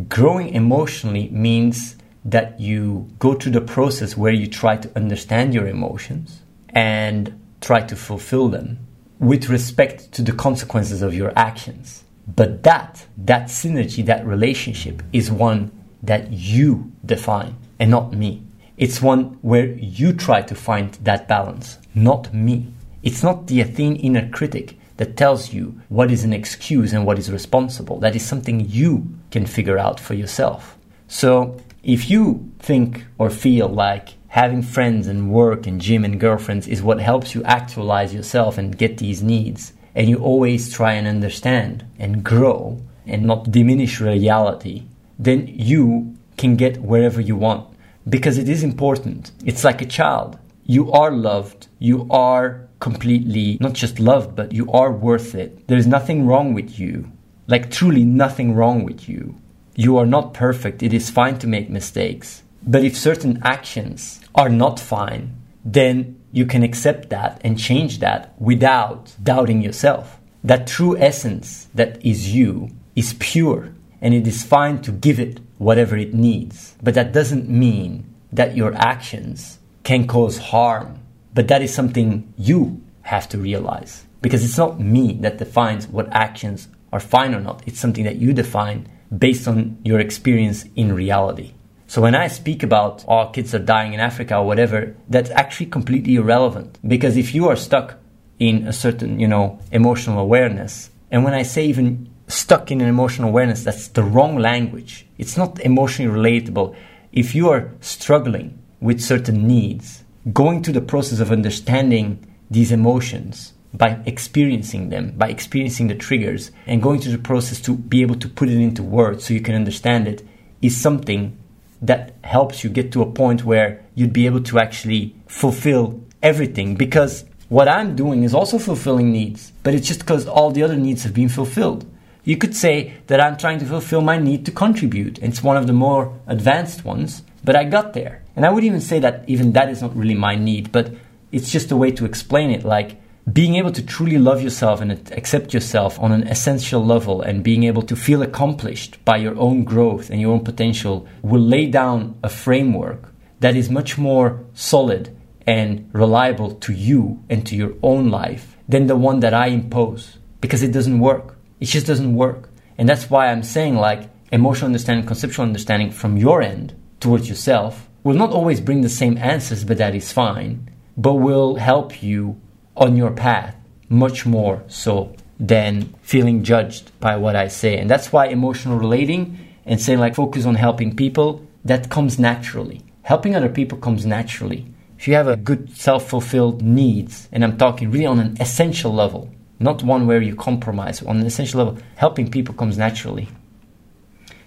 growing 0.09 0.49
emotionally 0.49 1.29
means 1.29 1.95
that 2.25 2.59
you 2.59 3.07
go 3.19 3.35
through 3.35 3.51
the 3.51 3.61
process 3.61 4.17
where 4.17 4.33
you 4.33 4.47
try 4.47 4.75
to 4.75 4.91
understand 4.95 5.53
your 5.53 5.67
emotions 5.67 6.41
and 6.69 7.39
try 7.61 7.79
to 7.81 7.95
fulfill 7.95 8.49
them 8.49 8.79
with 9.19 9.47
respect 9.47 10.11
to 10.11 10.21
the 10.21 10.33
consequences 10.33 11.01
of 11.01 11.13
your 11.13 11.31
actions. 11.37 12.03
But 12.27 12.63
that, 12.63 13.05
that 13.17 13.45
synergy, 13.45 14.03
that 14.07 14.25
relationship 14.25 15.03
is 15.13 15.31
one 15.31 15.71
that 16.05 16.31
you 16.31 16.91
define 17.05 17.55
and 17.79 17.91
not 17.91 18.13
me. 18.13 18.43
It's 18.77 19.01
one 19.01 19.37
where 19.41 19.67
you 19.67 20.13
try 20.13 20.41
to 20.41 20.55
find 20.55 20.93
that 21.03 21.27
balance, 21.27 21.79
not 21.93 22.33
me. 22.33 22.73
It's 23.03 23.23
not 23.23 23.47
the 23.47 23.61
Athene 23.61 23.95
inner 23.95 24.29
critic 24.29 24.77
that 24.97 25.17
tells 25.17 25.53
you 25.53 25.81
what 25.89 26.11
is 26.11 26.23
an 26.23 26.33
excuse 26.33 26.93
and 26.93 27.05
what 27.05 27.19
is 27.19 27.31
responsible. 27.31 27.99
That 27.99 28.15
is 28.15 28.25
something 28.25 28.69
you 28.69 29.07
can 29.31 29.45
figure 29.45 29.77
out 29.77 29.99
for 29.99 30.13
yourself. 30.13 30.77
So 31.07 31.57
if 31.83 32.09
you 32.09 32.51
think 32.59 33.05
or 33.17 33.29
feel 33.29 33.67
like 33.67 34.15
having 34.29 34.61
friends 34.61 35.07
and 35.07 35.31
work 35.31 35.67
and 35.67 35.79
gym 35.79 36.03
and 36.03 36.19
girlfriends 36.19 36.67
is 36.67 36.81
what 36.81 36.99
helps 36.99 37.33
you 37.33 37.43
actualize 37.43 38.13
yourself 38.13 38.57
and 38.57 38.77
get 38.77 38.97
these 38.97 39.21
needs, 39.21 39.71
and 39.93 40.09
you 40.09 40.17
always 40.17 40.73
try 40.73 40.93
and 40.93 41.07
understand 41.07 41.85
and 41.97 42.23
grow 42.23 42.81
and 43.05 43.23
not 43.23 43.51
diminish 43.51 44.01
reality, 44.01 44.83
then 45.17 45.47
you 45.47 46.15
can 46.37 46.55
get 46.55 46.81
wherever 46.81 47.21
you 47.21 47.35
want 47.35 47.67
because 48.07 48.37
it 48.37 48.49
is 48.49 48.63
important. 48.63 49.31
It's 49.45 49.63
like 49.63 49.81
a 49.81 49.85
child. 49.85 50.37
You 50.65 50.91
are 50.91 51.11
loved. 51.11 51.67
You 51.79 52.07
are 52.09 52.67
completely 52.79 53.57
not 53.59 53.73
just 53.73 53.99
loved, 53.99 54.35
but 54.35 54.51
you 54.51 54.71
are 54.71 54.91
worth 54.91 55.35
it. 55.35 55.67
There's 55.67 55.87
nothing 55.87 56.25
wrong 56.25 56.53
with 56.53 56.79
you. 56.79 57.11
Like, 57.47 57.69
truly, 57.69 58.03
nothing 58.03 58.55
wrong 58.55 58.83
with 58.83 59.07
you. 59.07 59.35
You 59.75 59.97
are 59.97 60.05
not 60.05 60.33
perfect. 60.33 60.81
It 60.81 60.93
is 60.93 61.09
fine 61.09 61.37
to 61.39 61.47
make 61.47 61.69
mistakes. 61.69 62.43
But 62.65 62.83
if 62.83 62.97
certain 62.97 63.39
actions 63.43 64.19
are 64.33 64.49
not 64.49 64.79
fine, 64.79 65.35
then 65.63 66.19
you 66.31 66.45
can 66.45 66.63
accept 66.63 67.09
that 67.09 67.39
and 67.43 67.59
change 67.59 67.99
that 67.99 68.33
without 68.39 69.13
doubting 69.21 69.61
yourself. 69.61 70.19
That 70.43 70.67
true 70.67 70.97
essence 70.97 71.67
that 71.75 72.03
is 72.05 72.33
you 72.33 72.69
is 72.95 73.15
pure 73.19 73.74
and 74.05 74.13
it 74.13 74.27
is 74.27 74.43
fine 74.43 74.83
to 74.83 74.91
give 74.91 75.19
it 75.19 75.39
whatever 75.57 75.97
it 75.97 76.13
needs. 76.13 76.75
But 76.83 76.93
that 76.93 77.11
doesn't 77.11 77.49
mean 77.49 78.13
that 78.31 78.55
your 78.55 78.75
actions 78.75 79.57
can 79.83 80.05
cause 80.05 80.37
harm. 80.37 80.99
But 81.33 81.47
that 81.47 81.63
is 81.63 81.73
something 81.73 82.31
you 82.37 82.83
have 83.01 83.27
to 83.29 83.39
realize 83.39 84.05
because 84.21 84.45
it's 84.45 84.59
not 84.59 84.79
me 84.79 85.13
that 85.21 85.39
defines 85.39 85.87
what 85.87 86.13
actions 86.13 86.67
are 86.93 86.99
fine 86.99 87.33
or 87.33 87.39
not. 87.39 87.63
It's 87.65 87.79
something 87.79 88.03
that 88.03 88.17
you 88.17 88.31
define 88.31 88.87
based 89.17 89.47
on 89.47 89.79
your 89.83 89.99
experience 89.99 90.65
in 90.75 90.93
reality. 90.93 91.53
So 91.87 91.99
when 91.99 92.13
I 92.13 92.27
speak 92.27 92.61
about, 92.61 93.03
oh, 93.07 93.31
kids 93.33 93.55
are 93.55 93.59
dying 93.73 93.93
in 93.93 93.99
Africa 93.99 94.37
or 94.37 94.45
whatever, 94.45 94.95
that's 95.09 95.31
actually 95.31 95.67
completely 95.67 96.15
irrelevant. 96.15 96.77
Because 96.87 97.17
if 97.17 97.33
you 97.33 97.47
are 97.49 97.55
stuck 97.55 97.95
in 98.37 98.67
a 98.67 98.73
certain, 98.73 99.19
you 99.19 99.27
know, 99.27 99.59
emotional 99.71 100.19
awareness, 100.19 100.91
and 101.09 101.23
when 101.23 101.33
I 101.33 101.41
say 101.41 101.65
even 101.65 102.11
stuck 102.27 102.71
in 102.71 102.81
an 102.81 102.87
emotional 102.87 103.29
awareness, 103.29 103.63
that's 103.63 103.87
the 103.89 104.03
wrong 104.03 104.37
language. 104.37 105.05
It's 105.17 105.37
not 105.37 105.59
emotionally 105.61 106.11
relatable. 106.11 106.75
If 107.11 107.35
you 107.35 107.49
are 107.49 107.71
struggling 107.81 108.59
with 108.79 109.01
certain 109.01 109.47
needs, 109.47 110.03
going 110.33 110.63
through 110.63 110.73
the 110.73 110.81
process 110.81 111.19
of 111.19 111.31
understanding 111.31 112.25
these 112.49 112.71
emotions 112.71 113.53
by 113.73 113.99
experiencing 114.05 114.89
them, 114.89 115.13
by 115.17 115.29
experiencing 115.29 115.87
the 115.87 115.95
triggers, 115.95 116.51
and 116.65 116.81
going 116.81 116.99
through 116.99 117.11
the 117.11 117.17
process 117.17 117.59
to 117.61 117.75
be 117.75 118.01
able 118.01 118.15
to 118.15 118.29
put 118.29 118.49
it 118.49 118.59
into 118.59 118.83
words 118.83 119.25
so 119.25 119.33
you 119.33 119.41
can 119.41 119.55
understand 119.55 120.07
it 120.07 120.25
is 120.61 120.79
something 120.79 121.37
that 121.81 122.15
helps 122.23 122.63
you 122.63 122.69
get 122.69 122.91
to 122.91 123.01
a 123.01 123.11
point 123.11 123.43
where 123.43 123.83
you'd 123.93 124.13
be 124.13 124.25
able 124.25 124.41
to 124.41 124.59
actually 124.59 125.15
fulfill 125.27 126.01
everything 126.23 126.75
because 126.75 127.25
what 127.49 127.67
I'm 127.67 127.95
doing 127.95 128.23
is 128.23 128.33
also 128.33 128.57
fulfilling 128.57 129.11
needs, 129.11 129.51
but 129.61 129.75
it's 129.75 129.87
just 129.87 129.99
because 129.99 130.27
all 130.27 130.51
the 130.51 130.63
other 130.63 130.75
needs 130.75 131.03
have 131.03 131.13
been 131.13 131.29
fulfilled. 131.29 131.85
You 132.25 132.37
could 132.37 132.55
say 132.55 132.95
that 133.07 133.21
I'm 133.21 133.37
trying 133.37 133.59
to 133.59 133.65
fulfill 133.65 134.01
my 134.01 134.17
need 134.17 134.45
to 134.47 134.51
contribute. 134.51 135.19
It's 135.19 135.43
one 135.43 135.57
of 135.57 135.67
the 135.67 135.73
more 135.73 136.19
advanced 136.25 136.83
ones, 136.83 137.21
but 137.43 137.55
I 137.55 137.63
got 137.63 137.93
there. 137.93 138.23
And 138.35 138.45
I 138.45 138.49
would 138.49 138.63
even 138.63 138.81
say 138.81 138.99
that 138.99 139.23
even 139.27 139.53
that 139.53 139.69
is 139.69 139.81
not 139.81 139.95
really 139.95 140.15
my 140.15 140.35
need, 140.35 140.71
but 140.71 140.91
it's 141.31 141.51
just 141.51 141.71
a 141.71 141.77
way 141.77 141.91
to 141.91 142.03
explain 142.03 142.49
it. 142.49 142.65
Like, 142.65 142.99
being 143.31 143.55
able 143.55 143.71
to 143.71 143.85
truly 143.85 144.17
love 144.17 144.41
yourself 144.41 144.81
and 144.81 144.91
accept 144.91 145.53
yourself 145.53 145.99
on 145.99 146.11
an 146.11 146.27
essential 146.27 146.85
level 146.85 147.21
and 147.21 147.43
being 147.43 147.63
able 147.63 147.81
to 147.83 147.95
feel 147.95 148.21
accomplished 148.21 149.03
by 149.03 149.17
your 149.17 149.35
own 149.37 149.63
growth 149.63 150.09
and 150.09 150.21
your 150.21 150.31
own 150.31 150.43
potential 150.43 151.07
will 151.23 151.41
lay 151.41 151.65
down 151.65 152.17
a 152.23 152.29
framework 152.29 153.11
that 153.39 153.55
is 153.55 153.69
much 153.69 153.97
more 153.97 154.43
solid 154.53 155.15
and 155.47 155.89
reliable 155.93 156.51
to 156.55 156.73
you 156.73 157.23
and 157.29 157.45
to 157.47 157.55
your 157.55 157.73
own 157.81 158.09
life 158.09 158.57
than 158.69 158.87
the 158.87 158.95
one 158.95 159.19
that 159.21 159.33
I 159.33 159.47
impose 159.47 160.17
because 160.39 160.61
it 160.61 160.71
doesn't 160.71 160.99
work. 160.99 161.34
It 161.65 161.69
just 161.69 161.87
doesn't 161.87 162.13
work. 162.13 162.51
And 162.77 162.87
that's 162.87 163.09
why 163.09 163.25
I'm 163.25 163.41
saying 163.41 163.73
like 163.73 164.07
emotional 164.31 164.67
understanding, 164.67 165.03
conceptual 165.03 165.47
understanding 165.47 165.89
from 165.89 166.15
your 166.15 166.43
end 166.43 166.75
towards 166.99 167.27
yourself 167.27 167.89
will 168.03 168.13
not 168.13 168.29
always 168.29 168.61
bring 168.61 168.81
the 168.81 168.97
same 169.01 169.17
answers, 169.17 169.63
but 169.63 169.79
that 169.79 169.95
is 169.95 170.11
fine, 170.11 170.69
but 170.95 171.15
will 171.15 171.55
help 171.55 172.03
you 172.03 172.39
on 172.77 172.95
your 172.95 173.09
path 173.09 173.55
much 173.89 174.27
more 174.27 174.61
so 174.67 175.15
than 175.39 175.91
feeling 176.03 176.43
judged 176.43 176.91
by 176.99 177.17
what 177.17 177.35
I 177.35 177.47
say. 177.47 177.79
And 177.79 177.89
that's 177.89 178.13
why 178.13 178.27
emotional 178.27 178.77
relating 178.77 179.35
and 179.65 179.81
saying 179.81 179.97
like 179.97 180.13
focus 180.13 180.45
on 180.45 180.53
helping 180.53 180.95
people, 180.95 181.43
that 181.63 181.89
comes 181.89 182.19
naturally. 182.19 182.83
Helping 183.01 183.35
other 183.35 183.49
people 183.49 183.79
comes 183.79 184.05
naturally. 184.05 184.67
If 184.99 185.07
you 185.07 185.15
have 185.15 185.27
a 185.27 185.35
good 185.35 185.75
self-fulfilled 185.75 186.61
needs, 186.61 187.27
and 187.31 187.43
I'm 187.43 187.57
talking 187.57 187.89
really 187.89 188.05
on 188.05 188.19
an 188.19 188.37
essential 188.39 188.93
level, 188.93 189.31
not 189.65 189.83
one 189.83 190.07
where 190.07 190.21
you 190.21 190.35
compromise, 190.35 191.01
on 191.01 191.19
an 191.19 191.25
essential 191.25 191.57
level, 191.57 191.81
helping 191.95 192.31
people 192.31 192.55
comes 192.55 192.77
naturally. 192.77 193.27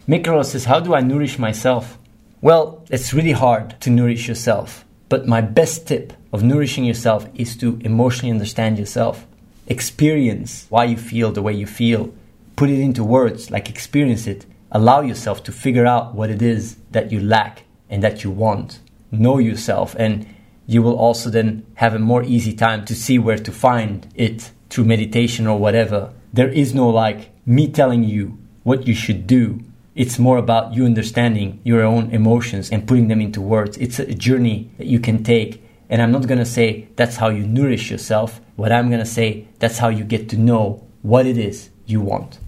Mikro 0.08 0.42
says, 0.42 0.64
How 0.64 0.80
do 0.80 0.94
I 0.94 1.00
nourish 1.02 1.38
myself? 1.38 1.98
Well, 2.40 2.82
it's 2.88 3.12
really 3.12 3.32
hard 3.32 3.78
to 3.82 3.90
nourish 3.90 4.26
yourself. 4.26 4.86
But 5.10 5.26
my 5.26 5.40
best 5.40 5.88
tip 5.88 6.12
of 6.32 6.42
nourishing 6.42 6.84
yourself 6.84 7.28
is 7.34 7.56
to 7.58 7.78
emotionally 7.82 8.30
understand 8.30 8.78
yourself, 8.78 9.26
experience 9.66 10.66
why 10.70 10.84
you 10.84 10.96
feel 10.96 11.32
the 11.32 11.42
way 11.42 11.52
you 11.52 11.66
feel, 11.66 12.12
put 12.56 12.70
it 12.70 12.80
into 12.80 13.04
words, 13.04 13.50
like 13.50 13.68
experience 13.68 14.26
it, 14.26 14.46
allow 14.70 15.00
yourself 15.00 15.42
to 15.44 15.52
figure 15.52 15.86
out 15.86 16.14
what 16.14 16.30
it 16.30 16.42
is 16.42 16.76
that 16.92 17.10
you 17.10 17.20
lack 17.20 17.64
and 17.90 18.02
that 18.02 18.22
you 18.22 18.30
want. 18.30 18.80
Know 19.10 19.38
yourself 19.38 19.96
and 19.98 20.26
you 20.66 20.82
will 20.82 20.96
also 20.96 21.30
then 21.30 21.66
have 21.74 21.94
a 21.94 21.98
more 21.98 22.22
easy 22.22 22.52
time 22.52 22.84
to 22.84 22.94
see 22.94 23.18
where 23.18 23.38
to 23.38 23.50
find 23.50 24.06
it 24.14 24.50
through 24.70 24.84
meditation 24.84 25.46
or 25.46 25.58
whatever. 25.58 26.12
There 26.32 26.48
is 26.48 26.74
no 26.74 26.88
like 26.88 27.30
me 27.46 27.68
telling 27.68 28.04
you 28.04 28.38
what 28.62 28.86
you 28.86 28.94
should 28.94 29.26
do. 29.26 29.60
It's 29.94 30.18
more 30.18 30.38
about 30.38 30.74
you 30.74 30.84
understanding 30.84 31.60
your 31.64 31.82
own 31.82 32.10
emotions 32.10 32.70
and 32.70 32.86
putting 32.86 33.08
them 33.08 33.20
into 33.20 33.40
words. 33.40 33.76
It's 33.78 33.98
a 33.98 34.14
journey 34.14 34.70
that 34.78 34.86
you 34.86 35.00
can 35.00 35.24
take. 35.24 35.64
And 35.90 36.02
I'm 36.02 36.12
not 36.12 36.26
going 36.26 36.38
to 36.38 36.44
say 36.44 36.88
that's 36.96 37.16
how 37.16 37.30
you 37.30 37.46
nourish 37.46 37.90
yourself. 37.90 38.40
What 38.56 38.70
I'm 38.70 38.88
going 38.88 39.00
to 39.00 39.06
say, 39.06 39.48
that's 39.58 39.78
how 39.78 39.88
you 39.88 40.04
get 40.04 40.28
to 40.28 40.36
know 40.36 40.86
what 41.02 41.26
it 41.26 41.38
is 41.38 41.70
you 41.86 42.00
want. 42.00 42.38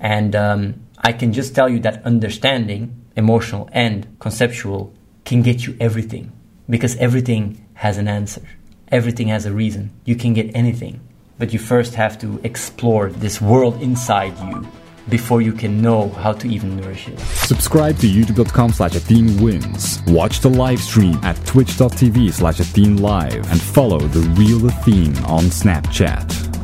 And 0.00 0.34
um, 0.34 0.86
I 0.98 1.12
can 1.12 1.32
just 1.32 1.54
tell 1.54 1.68
you 1.68 1.78
that 1.80 2.04
understanding, 2.04 3.04
emotional 3.16 3.68
and 3.72 4.18
conceptual, 4.18 4.92
can 5.24 5.42
get 5.42 5.66
you 5.66 5.76
everything 5.80 6.32
because 6.68 6.96
everything 6.96 7.64
has 7.74 7.98
an 7.98 8.08
answer. 8.08 8.42
Everything 8.90 9.28
has 9.28 9.46
a 9.46 9.52
reason. 9.52 9.92
You 10.04 10.16
can 10.16 10.34
get 10.34 10.54
anything, 10.54 11.00
but 11.38 11.52
you 11.52 11.58
first 11.58 11.94
have 11.94 12.18
to 12.18 12.40
explore 12.44 13.10
this 13.10 13.40
world 13.40 13.80
inside 13.80 14.36
you 14.38 14.66
before 15.08 15.40
you 15.40 15.52
can 15.52 15.80
know 15.80 16.10
how 16.10 16.32
to 16.32 16.48
even 16.48 16.76
nourish 16.76 17.08
it. 17.08 17.18
Subscribe 17.20 17.96
to 17.98 18.06
youtube.com 18.06 18.72
slash 18.72 18.94
wins. 19.40 20.02
Watch 20.06 20.40
the 20.40 20.50
live 20.50 20.80
stream 20.80 21.18
at 21.22 21.36
twitch.tv 21.46 22.32
slash 22.32 22.60
Live 22.98 23.50
and 23.50 23.60
follow 23.60 23.98
the 23.98 24.20
real 24.38 24.66
Athene 24.66 25.16
on 25.24 25.44
Snapchat. 25.44 26.57